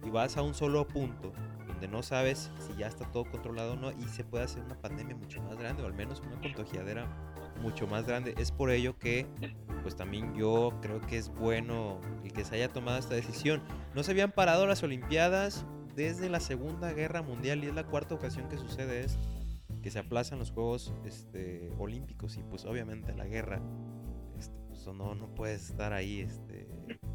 [0.04, 1.32] Y vas a un solo punto
[1.88, 5.16] no sabes si ya está todo controlado o no y se puede hacer una pandemia
[5.16, 7.08] mucho más grande o al menos una contagiadera
[7.62, 8.34] mucho más grande.
[8.38, 9.28] Es por ello que
[9.84, 13.62] pues también yo creo que es bueno el que se haya tomado esta decisión.
[13.96, 15.66] No se habían parado las Olimpiadas
[15.96, 19.32] desde la Segunda Guerra Mundial y es la cuarta ocasión que sucede esto
[19.82, 23.62] que se aplazan los Juegos este, Olímpicos y pues obviamente la guerra,
[24.38, 26.68] este, pues, no, no puedes estar ahí este,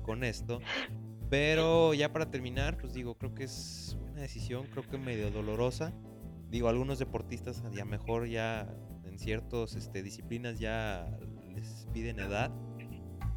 [0.02, 0.61] con esto.
[1.31, 5.92] Pero ya para terminar, pues digo, creo que es una decisión, creo que medio dolorosa.
[6.48, 8.74] Digo, algunos deportistas ya mejor ya
[9.05, 11.07] en ciertas este, disciplinas ya
[11.55, 12.50] les piden edad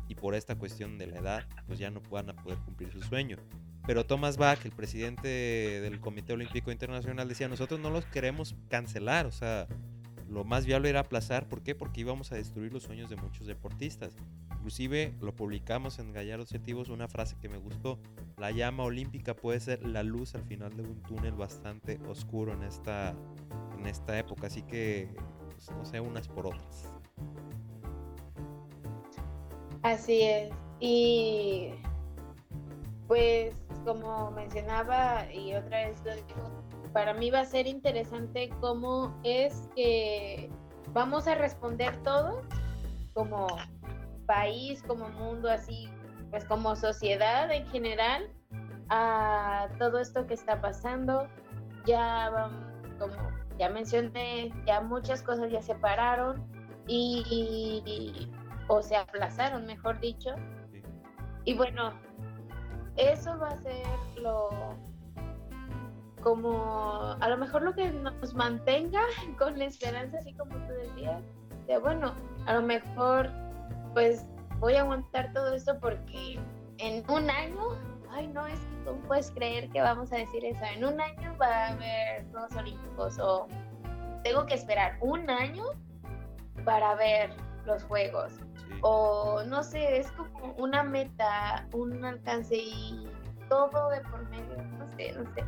[0.08, 3.38] y por esta cuestión de la edad, pues ya no puedan poder cumplir su sueño.
[3.86, 9.26] Pero Thomas Bach, el presidente del Comité Olímpico Internacional, decía, nosotros no los queremos cancelar,
[9.26, 9.68] o sea,
[10.30, 11.50] lo más viable era aplazar.
[11.50, 11.76] ¿Por qué?
[11.76, 14.16] Porque íbamos a destruir los sueños de muchos deportistas.
[14.60, 17.98] Inclusive lo publicamos en Gallar Objetivos, una frase que me gustó.
[18.38, 22.64] La llama olímpica puede ser la luz al final de un túnel bastante oscuro en
[22.64, 23.16] esta,
[23.78, 24.48] en esta época.
[24.48, 25.10] Así que,
[25.52, 26.94] pues, no sé, unas por otras.
[29.82, 30.52] Así es.
[30.82, 31.70] Y
[33.08, 39.18] pues como mencionaba y otra vez lo digo, para mí va a ser interesante cómo
[39.24, 40.50] es que
[40.94, 42.44] vamos a responder todos
[43.14, 43.48] como
[44.30, 45.90] país, como mundo, así,
[46.30, 48.30] pues como sociedad en general
[48.90, 51.28] a todo esto que está pasando.
[51.88, 52.30] Ya,
[53.00, 53.16] como
[53.58, 56.46] ya mencioné, ya muchas cosas ya se pararon
[56.88, 58.30] y
[58.68, 60.30] o se aplazaron, mejor dicho.
[61.46, 61.92] Y bueno,
[62.98, 63.88] eso va a ser
[64.22, 64.50] lo
[66.22, 69.02] como a lo mejor lo que nos mantenga
[69.40, 71.24] con la esperanza, así como tú decías,
[71.66, 72.14] de bueno,
[72.46, 73.32] a lo mejor
[74.00, 74.26] pues
[74.60, 76.40] voy a aguantar todo esto porque
[76.78, 77.76] en un año,
[78.12, 81.36] ay no, es que tú puedes creer que vamos a decir eso, en un año
[81.38, 83.48] va a haber Juegos Olímpicos o
[84.24, 85.66] tengo que esperar un año
[86.64, 87.32] para ver
[87.66, 88.40] los Juegos
[88.84, 93.06] o no sé, es como una meta, un alcance y
[93.50, 95.44] todo de por medio, no sé, no sé.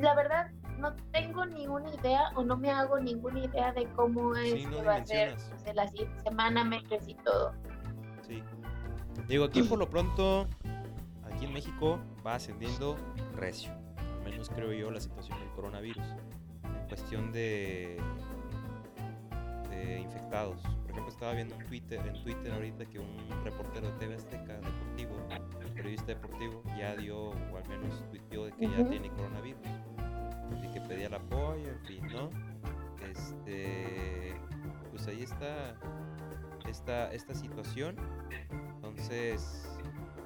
[0.00, 4.66] La verdad, no tengo ninguna idea o no me hago ninguna idea de cómo es
[4.66, 5.86] que va a ser de la
[6.24, 7.52] semana, meses y todo.
[9.28, 10.46] Digo, aquí por lo pronto,
[11.24, 12.96] aquí en México va ascendiendo
[13.34, 13.72] recio.
[13.96, 16.04] Al menos creo yo la situación del coronavirus.
[16.64, 17.98] En cuestión de,
[19.70, 20.60] de infectados
[20.92, 24.60] por ejemplo, estaba viendo en Twitter, en Twitter ahorita que un reportero de TV Azteca
[24.60, 25.16] deportivo,
[25.74, 29.62] periodista deportivo, ya dio, o al menos tuiteó de que ya tiene coronavirus.
[30.62, 32.28] Y que pedía el apoyo, en fin, ¿no?
[33.10, 34.34] Este,
[34.90, 35.76] pues ahí está
[36.68, 37.96] esta, esta situación.
[38.82, 39.64] Entonces,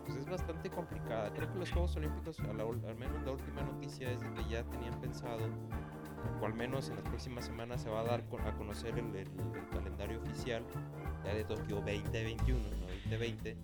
[0.06, 1.30] pues es bastante complicada.
[1.34, 2.56] Creo que los Juegos Olímpicos, al,
[2.96, 5.46] menos la última noticia es de que ya tenían pensado
[6.40, 9.28] o al menos en las próximas semanas se va a dar a conocer el,
[9.70, 10.64] calendario oficial
[11.24, 13.56] ya de Tokio 2021, no 2020.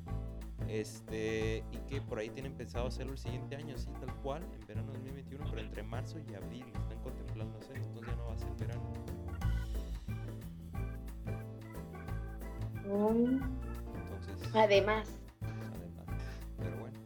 [0.69, 4.67] Este, y que por ahí tienen pensado hacerlo el siguiente año, así tal cual, en
[4.67, 8.39] verano 2021, pero entre marzo y abril están contemplando hacer, entonces ya no va a
[8.39, 8.93] ser verano.
[12.85, 13.72] Entonces,
[14.55, 15.09] además.
[15.41, 16.07] Además,
[16.59, 16.99] pero bueno.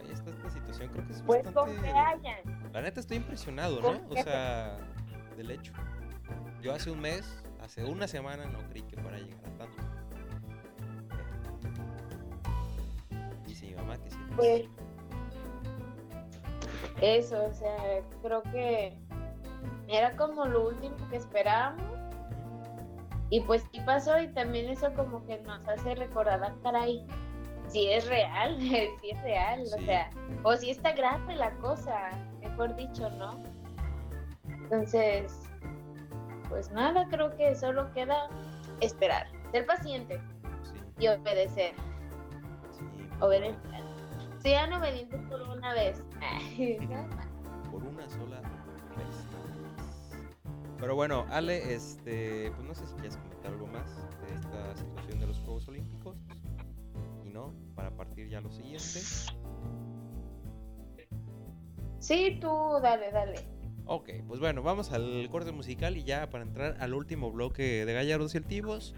[0.00, 1.88] Ahí está esta situación, creo que es pues bastante...
[1.90, 4.00] hayan la neta estoy impresionado, ¿no?
[4.08, 4.78] O sea,
[5.36, 5.72] del hecho.
[6.62, 9.82] Yo hace un mes, hace una semana no creí que fuera a llegar a tanto.
[13.46, 14.16] Dice mi mamá que sí.
[14.36, 14.64] Pues,
[17.02, 18.96] eso, o sea, creo que
[19.88, 22.01] era como lo último que esperábamos.
[23.32, 27.02] Y pues sí pasó y también eso como que nos hace recordar, ah, caray,
[27.66, 30.10] si es real, si es real, o sea,
[30.42, 32.10] o si está grave la cosa
[32.42, 33.42] mejor dicho, ¿no?
[34.46, 35.48] Entonces,
[36.50, 38.28] pues nada, creo que solo queda
[38.80, 40.20] esperar, ser paciente
[40.98, 41.72] y obedecer.
[43.20, 43.82] Obedecer.
[44.42, 46.02] Sean obedientes por una vez.
[47.70, 48.42] por una sola
[48.98, 49.31] vez.
[50.82, 53.86] Pero bueno, Ale, este, pues no sé si quieres comentar algo más
[54.26, 56.16] de esta situación de los Juegos Olímpicos
[57.32, 59.00] no, para partir ya lo siguiente.
[62.00, 62.48] Sí, tú,
[62.82, 63.36] dale, dale.
[63.86, 67.92] Ok, pues bueno, vamos al corte musical y ya para entrar al último bloque de
[67.92, 68.96] Gallardos y Altivos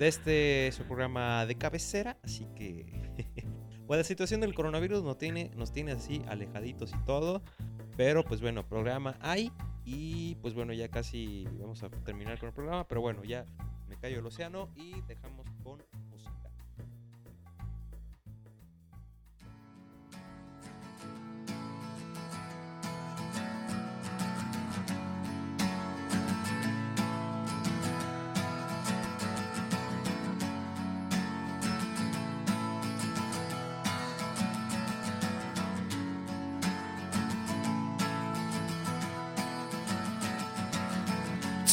[0.00, 2.18] de este su programa de cabecera.
[2.24, 2.86] Así que,
[3.86, 7.40] pues la situación del coronavirus nos tiene, nos tiene así alejaditos y todo.
[7.96, 9.52] Pero pues bueno, programa hay
[9.84, 12.86] y pues bueno, ya casi vamos a terminar con el programa.
[12.86, 13.46] Pero bueno, ya
[13.88, 15.82] me callo el océano y dejamos con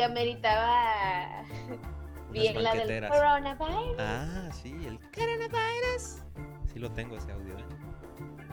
[0.00, 1.44] Que, ameritaba
[2.32, 3.96] bien la del coronavirus.
[3.98, 6.22] Ah, sí, el coronavirus.
[6.72, 7.54] Sí lo tengo ese audio,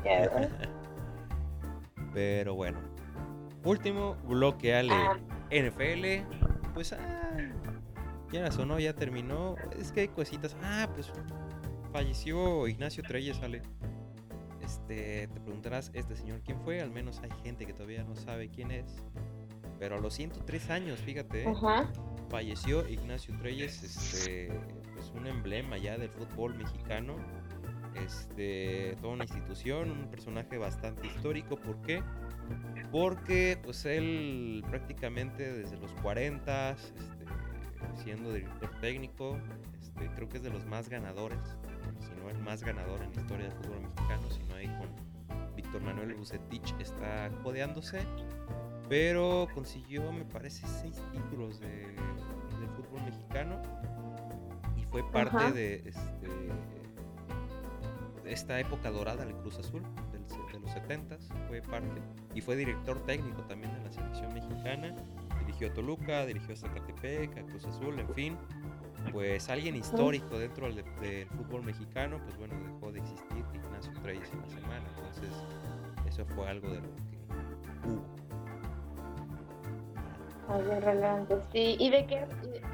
[0.04, 0.50] ¿eh?
[2.14, 2.80] Pero bueno.
[3.64, 4.93] Último bloque, Ale.
[4.93, 5.18] Ah.
[5.52, 6.26] NFL.
[6.74, 7.38] Pues, ah,
[8.32, 9.56] ya o no, ya terminó.
[9.78, 10.56] Es que hay cositas.
[10.64, 11.12] Ah, pues
[11.91, 13.62] falleció Ignacio Treyes, Ale.
[14.62, 16.82] Este, te preguntarás, ¿este señor quién fue?
[16.82, 19.04] Al menos hay gente que todavía no sabe quién es.
[19.80, 21.47] Pero a los 103 años, fíjate, ¿eh?
[21.47, 21.88] Ajá.
[22.30, 24.49] falleció Ignacio Treyes, este,
[24.93, 27.15] pues un emblema ya del fútbol mexicano,
[27.95, 32.01] este, toda una institución, un personaje bastante histórico, ¿por qué?
[32.91, 39.38] Porque pues él prácticamente desde los 40, este, siendo director técnico,
[39.80, 41.39] este, creo que es de los más ganadores,
[41.99, 45.55] si no el más ganador en la historia del fútbol mexicano, si no ahí con
[45.55, 47.99] Víctor Manuel Bucetich está codeándose
[48.89, 53.61] pero consiguió, me parece, seis títulos de, del fútbol mexicano
[54.75, 55.51] y fue parte Ajá.
[55.51, 56.27] de, este,
[58.23, 61.17] de esta época dorada del Cruz Azul del de los 70
[61.47, 62.01] fue parte
[62.33, 64.95] y fue director técnico también de la selección mexicana.
[65.39, 68.38] Dirigió a Toluca, dirigió a Zacatepec, a Cruz Azul, en fin.
[69.11, 74.29] Pues alguien histórico dentro del, del fútbol mexicano, pues bueno, dejó de existir Ignacio Treyes
[74.33, 74.83] en la semana.
[74.97, 75.29] Entonces,
[76.07, 77.16] eso fue algo de lo que
[80.48, 81.76] De relevante, sí.
[81.80, 82.26] ¿Y de qué?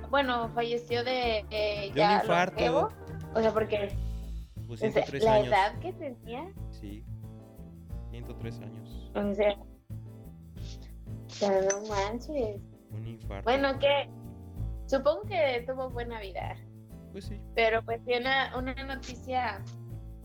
[0.10, 2.54] Bueno, falleció de eh, De un ya infarto.
[2.56, 2.90] longevo.
[3.34, 3.96] O sea, porque
[4.68, 5.48] Pues o sea, 103 la años.
[5.48, 7.04] edad que tenía, Sí.
[8.12, 9.12] 103 años.
[9.16, 9.56] o sea,
[11.62, 12.62] no manches.
[12.92, 13.44] Un infarto.
[13.44, 14.08] Bueno, que
[14.86, 16.56] supongo que tuvo buena vida,
[17.12, 17.40] Pues sí.
[17.56, 19.64] pero pues sí, una, una noticia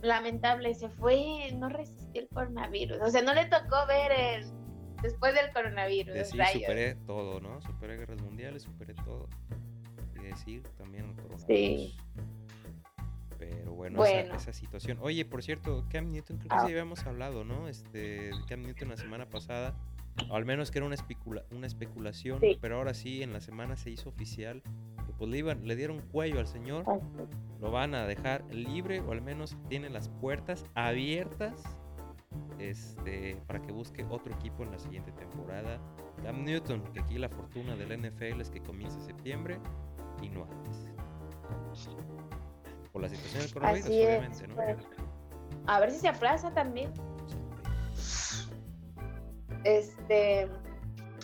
[0.03, 4.58] lamentable, se fue, no resistió el coronavirus, o sea, no le tocó ver el
[5.03, 6.63] después del coronavirus, Decir, rayos.
[6.63, 7.61] superé todo, ¿no?
[7.63, 9.29] Superé guerras mundiales, superé todo.
[10.17, 11.47] Y decir también el coronavirus.
[11.47, 11.97] Sí.
[13.39, 14.35] Pero bueno, Bueno.
[14.35, 14.99] Esa, esa situación.
[15.01, 16.67] Oye, por cierto, Cam Newton, creo que Ah.
[16.67, 17.69] sí habíamos hablado, ¿no?
[17.69, 19.75] Este, Cam Newton la semana pasada.
[20.29, 22.41] O al menos que era una, especula- una especulación.
[22.41, 22.59] Sí.
[22.61, 24.63] Pero ahora sí, en la semana se hizo oficial.
[25.07, 26.85] Que pues le, iban, le dieron cuello al señor.
[26.89, 26.99] Ay,
[27.61, 31.63] lo van a dejar libre o al menos tiene las puertas abiertas
[32.59, 35.79] este, para que busque otro equipo en la siguiente temporada.
[36.23, 39.59] Cam Newton, que aquí la fortuna del NFL es que comience septiembre
[40.23, 40.89] y no antes.
[42.93, 44.55] Por la situación del coronavirus, obviamente, ¿no?
[44.57, 44.77] pues.
[45.67, 46.93] A ver si se aplaza también.
[49.65, 50.49] Este,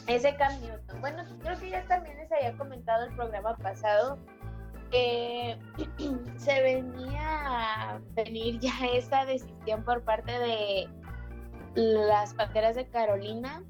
[0.07, 1.01] ese Cam Newton.
[1.01, 4.19] Bueno, creo que ya también les había comentado el programa pasado
[4.95, 5.59] que
[6.37, 10.89] se venía a venir ya esa decisión por parte de
[11.75, 13.65] las Panteras de Carolina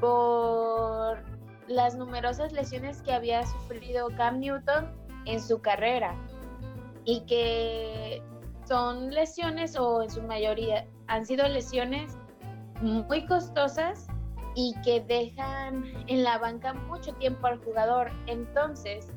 [0.00, 1.18] por
[1.66, 4.88] las numerosas lesiones que había sufrido Cam Newton
[5.26, 6.14] en su carrera
[7.04, 8.22] y que
[8.64, 12.16] son lesiones o en su mayoría han sido lesiones
[12.80, 14.06] muy costosas
[14.54, 18.10] y que dejan en la banca mucho tiempo al jugador.
[18.26, 19.08] Entonces,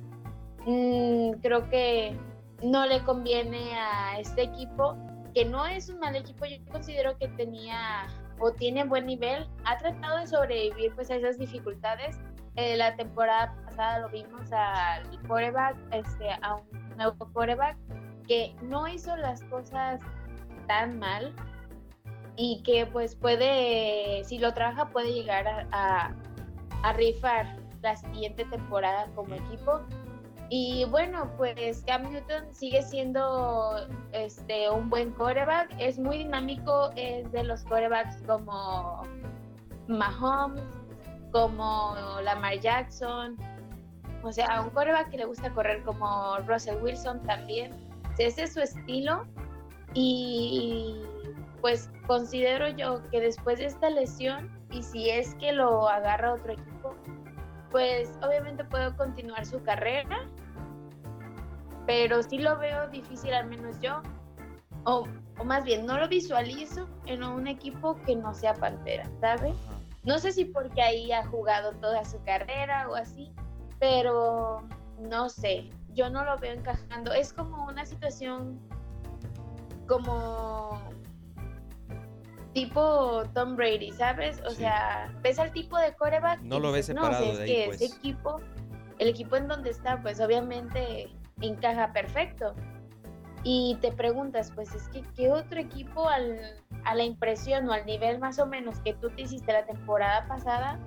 [0.66, 2.18] mm, creo que
[2.63, 4.97] no le conviene a este equipo,
[5.34, 8.07] que no es un mal equipo, yo considero que tenía
[8.39, 12.18] o tiene buen nivel, ha tratado de sobrevivir pues a esas dificultades.
[12.55, 17.78] Eh, la temporada pasada lo vimos al quarterback, este, a un nuevo quarterback
[18.28, 19.99] que no hizo las cosas
[20.68, 21.34] tan mal
[22.38, 26.16] y que pues puede, si lo trabaja, puede llegar a,
[26.84, 29.82] a rifar la siguiente temporada como equipo.
[30.50, 37.32] Y bueno, pues Cam Newton sigue siendo este, un buen quarterback, es muy dinámico, es
[37.32, 39.02] de los quarterbacks como
[39.88, 40.62] Mahomes,
[41.32, 43.38] como Lamar Jackson,
[44.26, 47.72] o sea, un quarterback que le gusta correr como Russell Wilson también.
[48.18, 49.26] Ese es su estilo.
[49.93, 50.96] Y
[51.62, 56.54] pues considero yo que después de esta lesión y si es que lo agarra otro
[56.54, 56.75] equipo,
[57.76, 60.30] pues obviamente puedo continuar su carrera,
[61.86, 64.02] pero sí lo veo difícil al menos yo,
[64.86, 65.06] o,
[65.38, 69.58] o más bien no lo visualizo en un equipo que no sea Pantera, ¿sabes?
[70.06, 73.34] No sé si porque ahí ha jugado toda su carrera o así,
[73.78, 74.66] pero
[74.98, 77.12] no sé, yo no lo veo encajando.
[77.12, 78.58] Es como una situación
[79.86, 80.80] como
[82.56, 84.41] tipo Tom Brady, ¿sabes?
[84.45, 84.56] O Sí.
[84.58, 86.39] sea, ves al tipo de coreback.
[86.41, 87.82] No lo ves no, separado es de ahí, que pues".
[87.82, 88.39] ese equipo,
[88.97, 91.10] el equipo en donde está, pues obviamente
[91.41, 92.56] encaja perfecto.
[93.43, 96.39] Y te preguntas, pues es que, ¿qué otro equipo al,
[96.86, 100.26] a la impresión o al nivel más o menos que tú te hiciste la temporada
[100.28, 100.80] pasada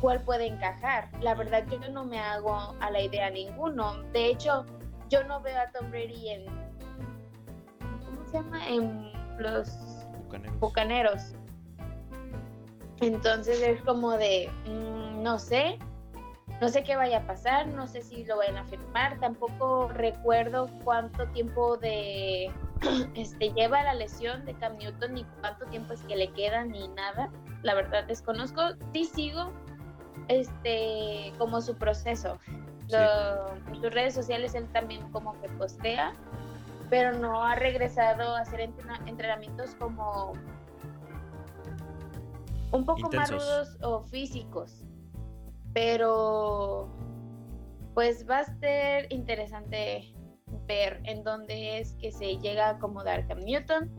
[0.00, 1.08] cuál puede encajar.
[1.22, 4.02] La verdad yo no me hago a la idea ninguno.
[4.12, 4.66] De hecho,
[5.08, 6.44] yo no veo a Tom Brady en
[8.04, 8.68] ¿cómo se llama?
[8.68, 9.97] En los
[10.28, 10.60] Bucaneros.
[10.60, 11.34] Bucaneros.
[13.00, 15.78] Entonces es como de, mm, no sé,
[16.60, 20.68] no sé qué vaya a pasar, no sé si lo vayan a firmar, tampoco recuerdo
[20.82, 22.50] cuánto tiempo de
[23.14, 26.88] este lleva la lesión de Cam Newton ni cuánto tiempo es que le queda ni
[26.88, 27.30] nada.
[27.62, 28.62] La verdad desconozco,
[28.92, 29.52] sí sigo
[30.28, 32.38] este como su proceso.
[32.88, 36.14] Lo- en sus redes sociales él también como que postea,
[36.90, 40.32] pero no ha regresado a hacer entrena- entrenamientos como
[42.72, 44.84] un poco más rudos o físicos.
[45.74, 46.88] Pero
[47.94, 50.14] pues va a ser interesante
[50.66, 53.90] ver en dónde es que se llega a acomodar Cam Newton.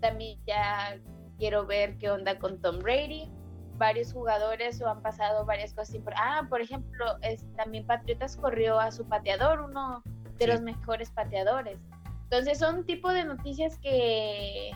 [0.00, 0.98] También ya
[1.38, 3.30] quiero ver qué onda con Tom Brady.
[3.78, 6.32] Varios jugadores o han pasado varias cosas importantes.
[6.34, 10.02] Ah, por ejemplo, es, también Patriotas corrió a su pateador, uno
[10.38, 10.50] de Sí.
[10.50, 11.78] los mejores pateadores.
[12.30, 14.72] Entonces son tipo de noticias que,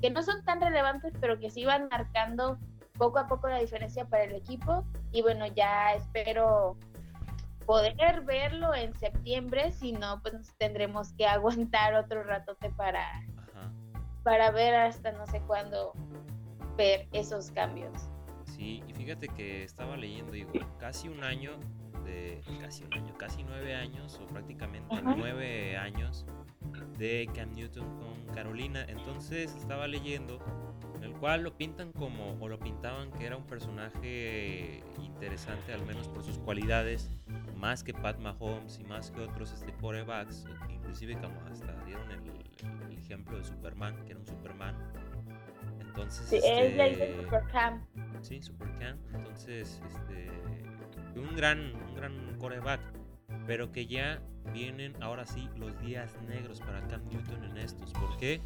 [0.00, 2.58] que no son tan relevantes, pero que sí van marcando
[2.98, 4.84] poco a poco la diferencia para el equipo.
[5.12, 6.76] Y bueno, ya espero
[7.66, 13.72] poder verlo en septiembre, si no, pues nos tendremos que aguantar otro ratote para, Ajá.
[14.24, 15.92] para ver hasta no sé cuándo
[16.76, 17.92] ver esos cambios.
[18.44, 21.52] Sí, y fíjate que estaba leyendo, digo, casi un año
[22.04, 25.14] de, casi un año, casi nueve años, o prácticamente Ajá.
[25.16, 26.26] nueve años
[26.98, 28.84] de Cam Newton con Carolina.
[28.88, 30.38] Entonces estaba leyendo,
[30.96, 35.84] en el cual lo pintan como, o lo pintaban que era un personaje interesante, al
[35.86, 37.10] menos por sus cualidades,
[37.56, 42.90] más que Pat Mahomes y más que otros este, quarterbacks, inclusive como hasta dieron el,
[42.90, 44.76] el ejemplo de Superman, que era un Superman.
[45.80, 47.86] Entonces, Sí, es este, de Supercam.
[48.22, 48.96] Sí, Supercam.
[49.14, 50.30] Entonces, este,
[51.20, 52.80] un gran, un gran coreback.
[53.46, 54.22] Pero que ya
[54.52, 57.92] vienen ahora sí los días negros para Cam Newton en estos.
[57.92, 58.40] ¿Por qué?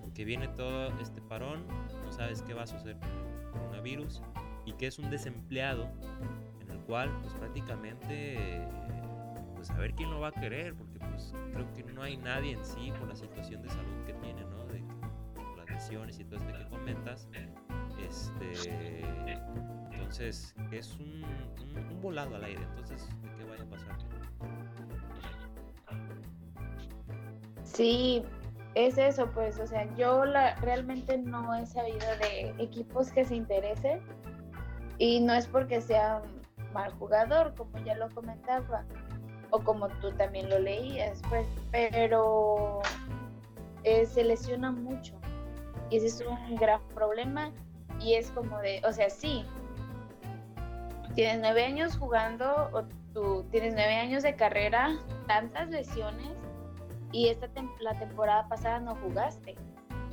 [0.00, 1.66] Porque viene todo este parón,
[2.04, 4.22] no sabes qué va a suceder con el coronavirus
[4.66, 5.90] y que es un desempleado
[6.60, 8.66] en el cual pues prácticamente
[9.54, 12.52] pues a ver quién lo va a querer porque pues creo que no hay nadie
[12.52, 14.64] en sí por la situación de salud que tiene, ¿no?
[14.66, 14.82] De
[15.56, 17.28] las lesiones y todo esto que comentas.
[18.08, 19.02] Este,
[19.92, 21.24] entonces es un,
[22.00, 22.62] volado al aire.
[22.62, 23.96] Entonces, ¿de qué vaya a pasar?
[27.62, 28.24] Sí,
[28.74, 33.36] es eso, pues, o sea, yo la, realmente no he sabido de equipos que se
[33.36, 34.00] interesen
[34.98, 36.22] y no es porque sea
[36.72, 38.84] mal jugador, como ya lo comentaba,
[39.50, 42.80] o como tú también lo leías, pues, pero
[43.84, 45.14] eh, se lesiona mucho
[45.90, 47.52] y ese es un gran problema
[48.00, 49.44] y es como de, o sea, sí,
[51.14, 54.96] tienes nueve años jugando o tú tienes nueve años de carrera,
[55.26, 56.38] tantas lesiones
[57.12, 57.48] y esta
[57.80, 59.56] la temporada pasada no jugaste,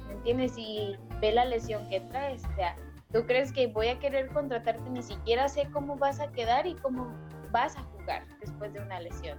[0.08, 0.58] ¿me entiendes?
[0.58, 2.76] Y ve la lesión que traes, o sea,
[3.14, 6.76] tú crees que voy a querer contratarte, ni siquiera sé cómo vas a quedar y
[6.76, 7.08] cómo
[7.52, 9.38] vas a jugar después de una lesión.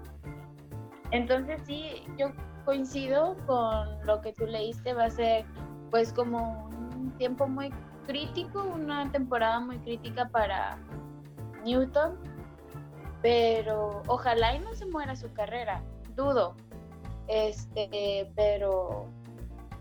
[1.10, 2.32] Entonces sí, yo
[2.64, 5.44] coincido con lo que tú leíste, va a ser
[5.90, 7.72] pues como un tiempo muy
[8.08, 10.78] crítico, una temporada muy crítica para
[11.62, 12.18] Newton,
[13.20, 15.82] pero ojalá y no se muera su carrera,
[16.16, 16.56] dudo,
[17.28, 19.06] este, pero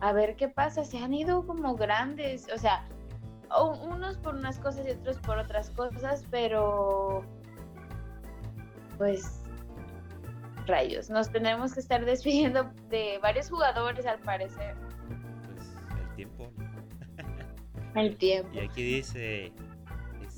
[0.02, 2.86] a ver qué pasa, se han ido como grandes, o sea,
[3.82, 7.24] unos por unas cosas y otros por otras cosas, pero
[8.98, 9.42] pues
[10.66, 14.76] rayos, nos tenemos que estar despidiendo de varios jugadores al parecer.
[17.98, 18.52] El tiempo.
[18.54, 19.52] Y aquí dice,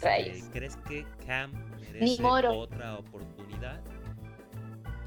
[0.01, 0.49] este.
[0.51, 1.51] ¿crees que Cam
[1.81, 3.81] merece otra oportunidad?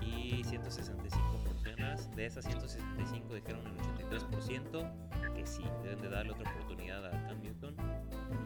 [0.02, 6.50] Y 165 personas, de esas 165 dijeron el 83% que sí, deben de darle otra
[6.50, 7.74] oportunidad a Cam Newton.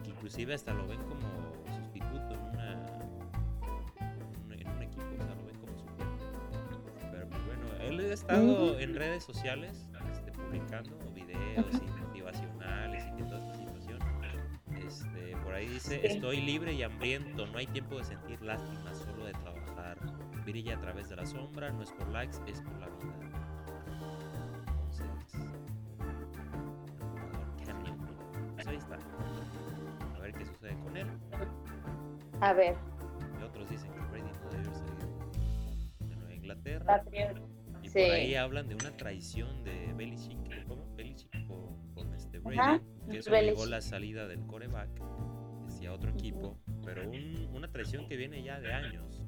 [0.03, 1.21] Que inclusive hasta lo ven como
[1.75, 2.71] sustituto en, una,
[3.99, 6.25] en, un, en un equipo, o sea, lo ven como suplente.
[7.11, 8.79] Pero bueno, él ha estado Ujú.
[8.79, 11.96] en redes sociales este, publicando videos y motivacionales
[15.57, 16.07] ahí dice, Sí.
[16.07, 19.97] estoy libre y hambriento, no hay tiempo de sentir lástima, solo de trabajar.
[20.45, 23.13] Brilla a través de la sombra, no es por likes, es por la vida.
[24.67, 25.07] Entonces.
[28.55, 28.97] Pues ahí está.
[30.15, 31.07] A ver qué sucede con él.
[32.41, 32.75] A ver,
[33.39, 35.07] Y otros dicen que Brady no debe haber salido
[36.07, 37.03] de Nueva Inglaterra.
[37.83, 37.99] Y Sí.
[37.99, 40.85] por ahí hablan de una traición de Belichick, ¿cómo?
[40.95, 43.67] Belichick con, con este Brady, Ajá, que eso Belichick.
[43.67, 44.89] la salida del coreback
[45.87, 49.23] hacia otro equipo, pero un- una tradición que viene ya de años.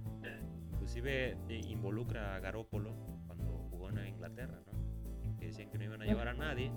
[0.71, 2.93] Inclusive eh, involucra a Garópolo
[3.27, 5.37] cuando jugó en Inglaterra, ¿no?
[5.37, 6.71] Que decían que no iban a llevar a nadie.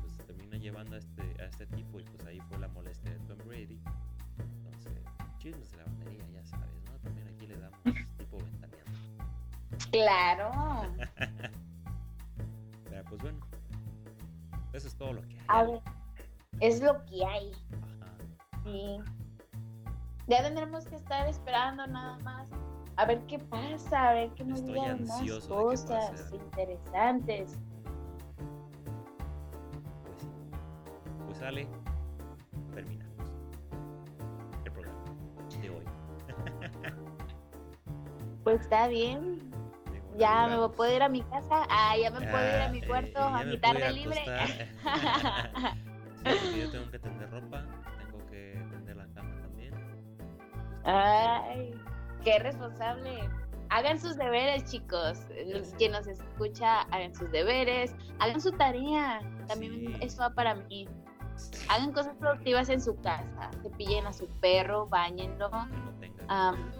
[0.00, 3.18] Pues terminan llevando a este, a este tipo y pues ahí fue la molestia de
[3.20, 3.80] Tom Brady.
[4.38, 4.92] Entonces,
[5.38, 6.98] chismes de la bandería, ya sabes, ¿no?
[7.00, 7.78] También aquí le damos
[8.18, 8.98] tipo ventaneando.
[9.90, 10.50] Claro.
[12.90, 13.38] Pero pues bueno,
[14.72, 15.44] eso es todo lo que hay.
[15.48, 15.80] A ver,
[16.60, 17.52] es lo que hay.
[18.66, 18.98] Sí.
[20.26, 22.50] Ya tendremos que estar esperando nada más.
[22.96, 27.56] A ver qué pasa, a ver qué nos digan más cosas interesantes.
[30.02, 30.28] Pues.
[31.26, 31.68] Pues sale,
[32.74, 33.30] terminamos
[34.64, 35.04] el programa
[35.60, 35.84] de hoy.
[38.42, 39.40] Pues está bien.
[40.18, 41.66] Ya me puedo ir a mi casa.
[41.68, 44.22] Ah, ya me puedo ir a Ah, mi cuarto a mi tarde libre.
[46.26, 47.64] Sí, yo tengo que tender ropa,
[50.86, 51.74] Ay,
[52.24, 53.28] qué responsable.
[53.70, 55.18] Hagan sus deberes, chicos.
[55.78, 59.20] Que nos escucha, hagan sus deberes, hagan su tarea.
[59.48, 59.96] También Sí.
[60.00, 60.88] eso va para mí.
[61.68, 63.50] Hagan cosas productivas en su casa.
[63.62, 65.50] Cepillen a su perro, bañenlo.
[66.28, 66.70] Am,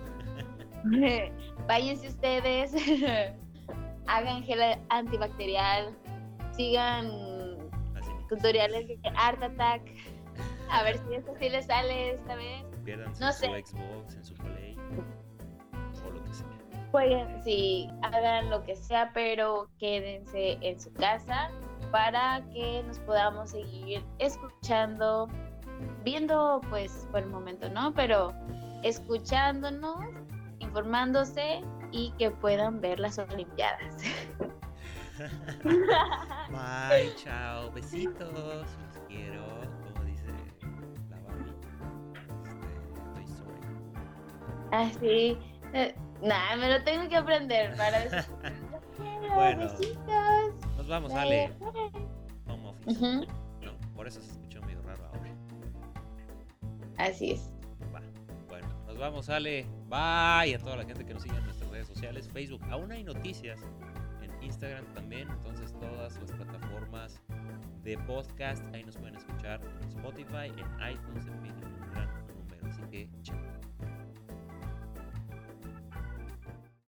[1.66, 2.72] Báñense ustedes.
[4.06, 5.94] hagan gel antibacterial.
[6.52, 7.10] Sigan
[8.28, 9.82] tutoriales de Art Attack.
[10.70, 12.64] A ver si eso sí les sale esta vez.
[12.86, 13.64] Pierdan no en su sé.
[13.64, 14.76] Xbox, en su Play
[16.06, 16.46] o lo que sea.
[16.92, 21.50] Jueguen, sí, hagan lo que sea, pero quédense en su casa
[21.90, 25.28] para que nos podamos seguir escuchando,
[26.04, 28.32] viendo, pues por el momento no, pero
[28.82, 29.98] escuchándonos,
[30.60, 31.60] informándose
[31.90, 33.96] y que puedan ver las Olimpiadas.
[35.64, 39.42] Bye, chao, besitos, los quiero,
[44.72, 45.38] Así,
[45.72, 48.24] eh, nada, me lo tengo que aprender para decir.
[48.72, 49.60] "Los quiero, Bueno.
[49.60, 50.76] besitos.
[50.76, 51.20] Nos vamos, bye".
[51.20, 51.52] Ale.
[52.48, 53.26] Home office.
[53.62, 55.30] No, por eso se escuchó medio raro ahora.
[56.98, 57.52] Así es.
[57.94, 58.00] Va.
[58.48, 59.66] Bueno, nos vamos, Ale.
[59.88, 62.62] Bye a toda la gente que nos sigue en nuestras redes sociales, Facebook.
[62.70, 63.60] Aún hay noticias
[64.22, 65.28] en Instagram también.
[65.30, 67.20] Entonces, todas las plataformas
[67.82, 72.66] de podcast ahí nos pueden escuchar en Spotify, en iTunes, en en un gran número.
[72.68, 73.36] Así que, chao.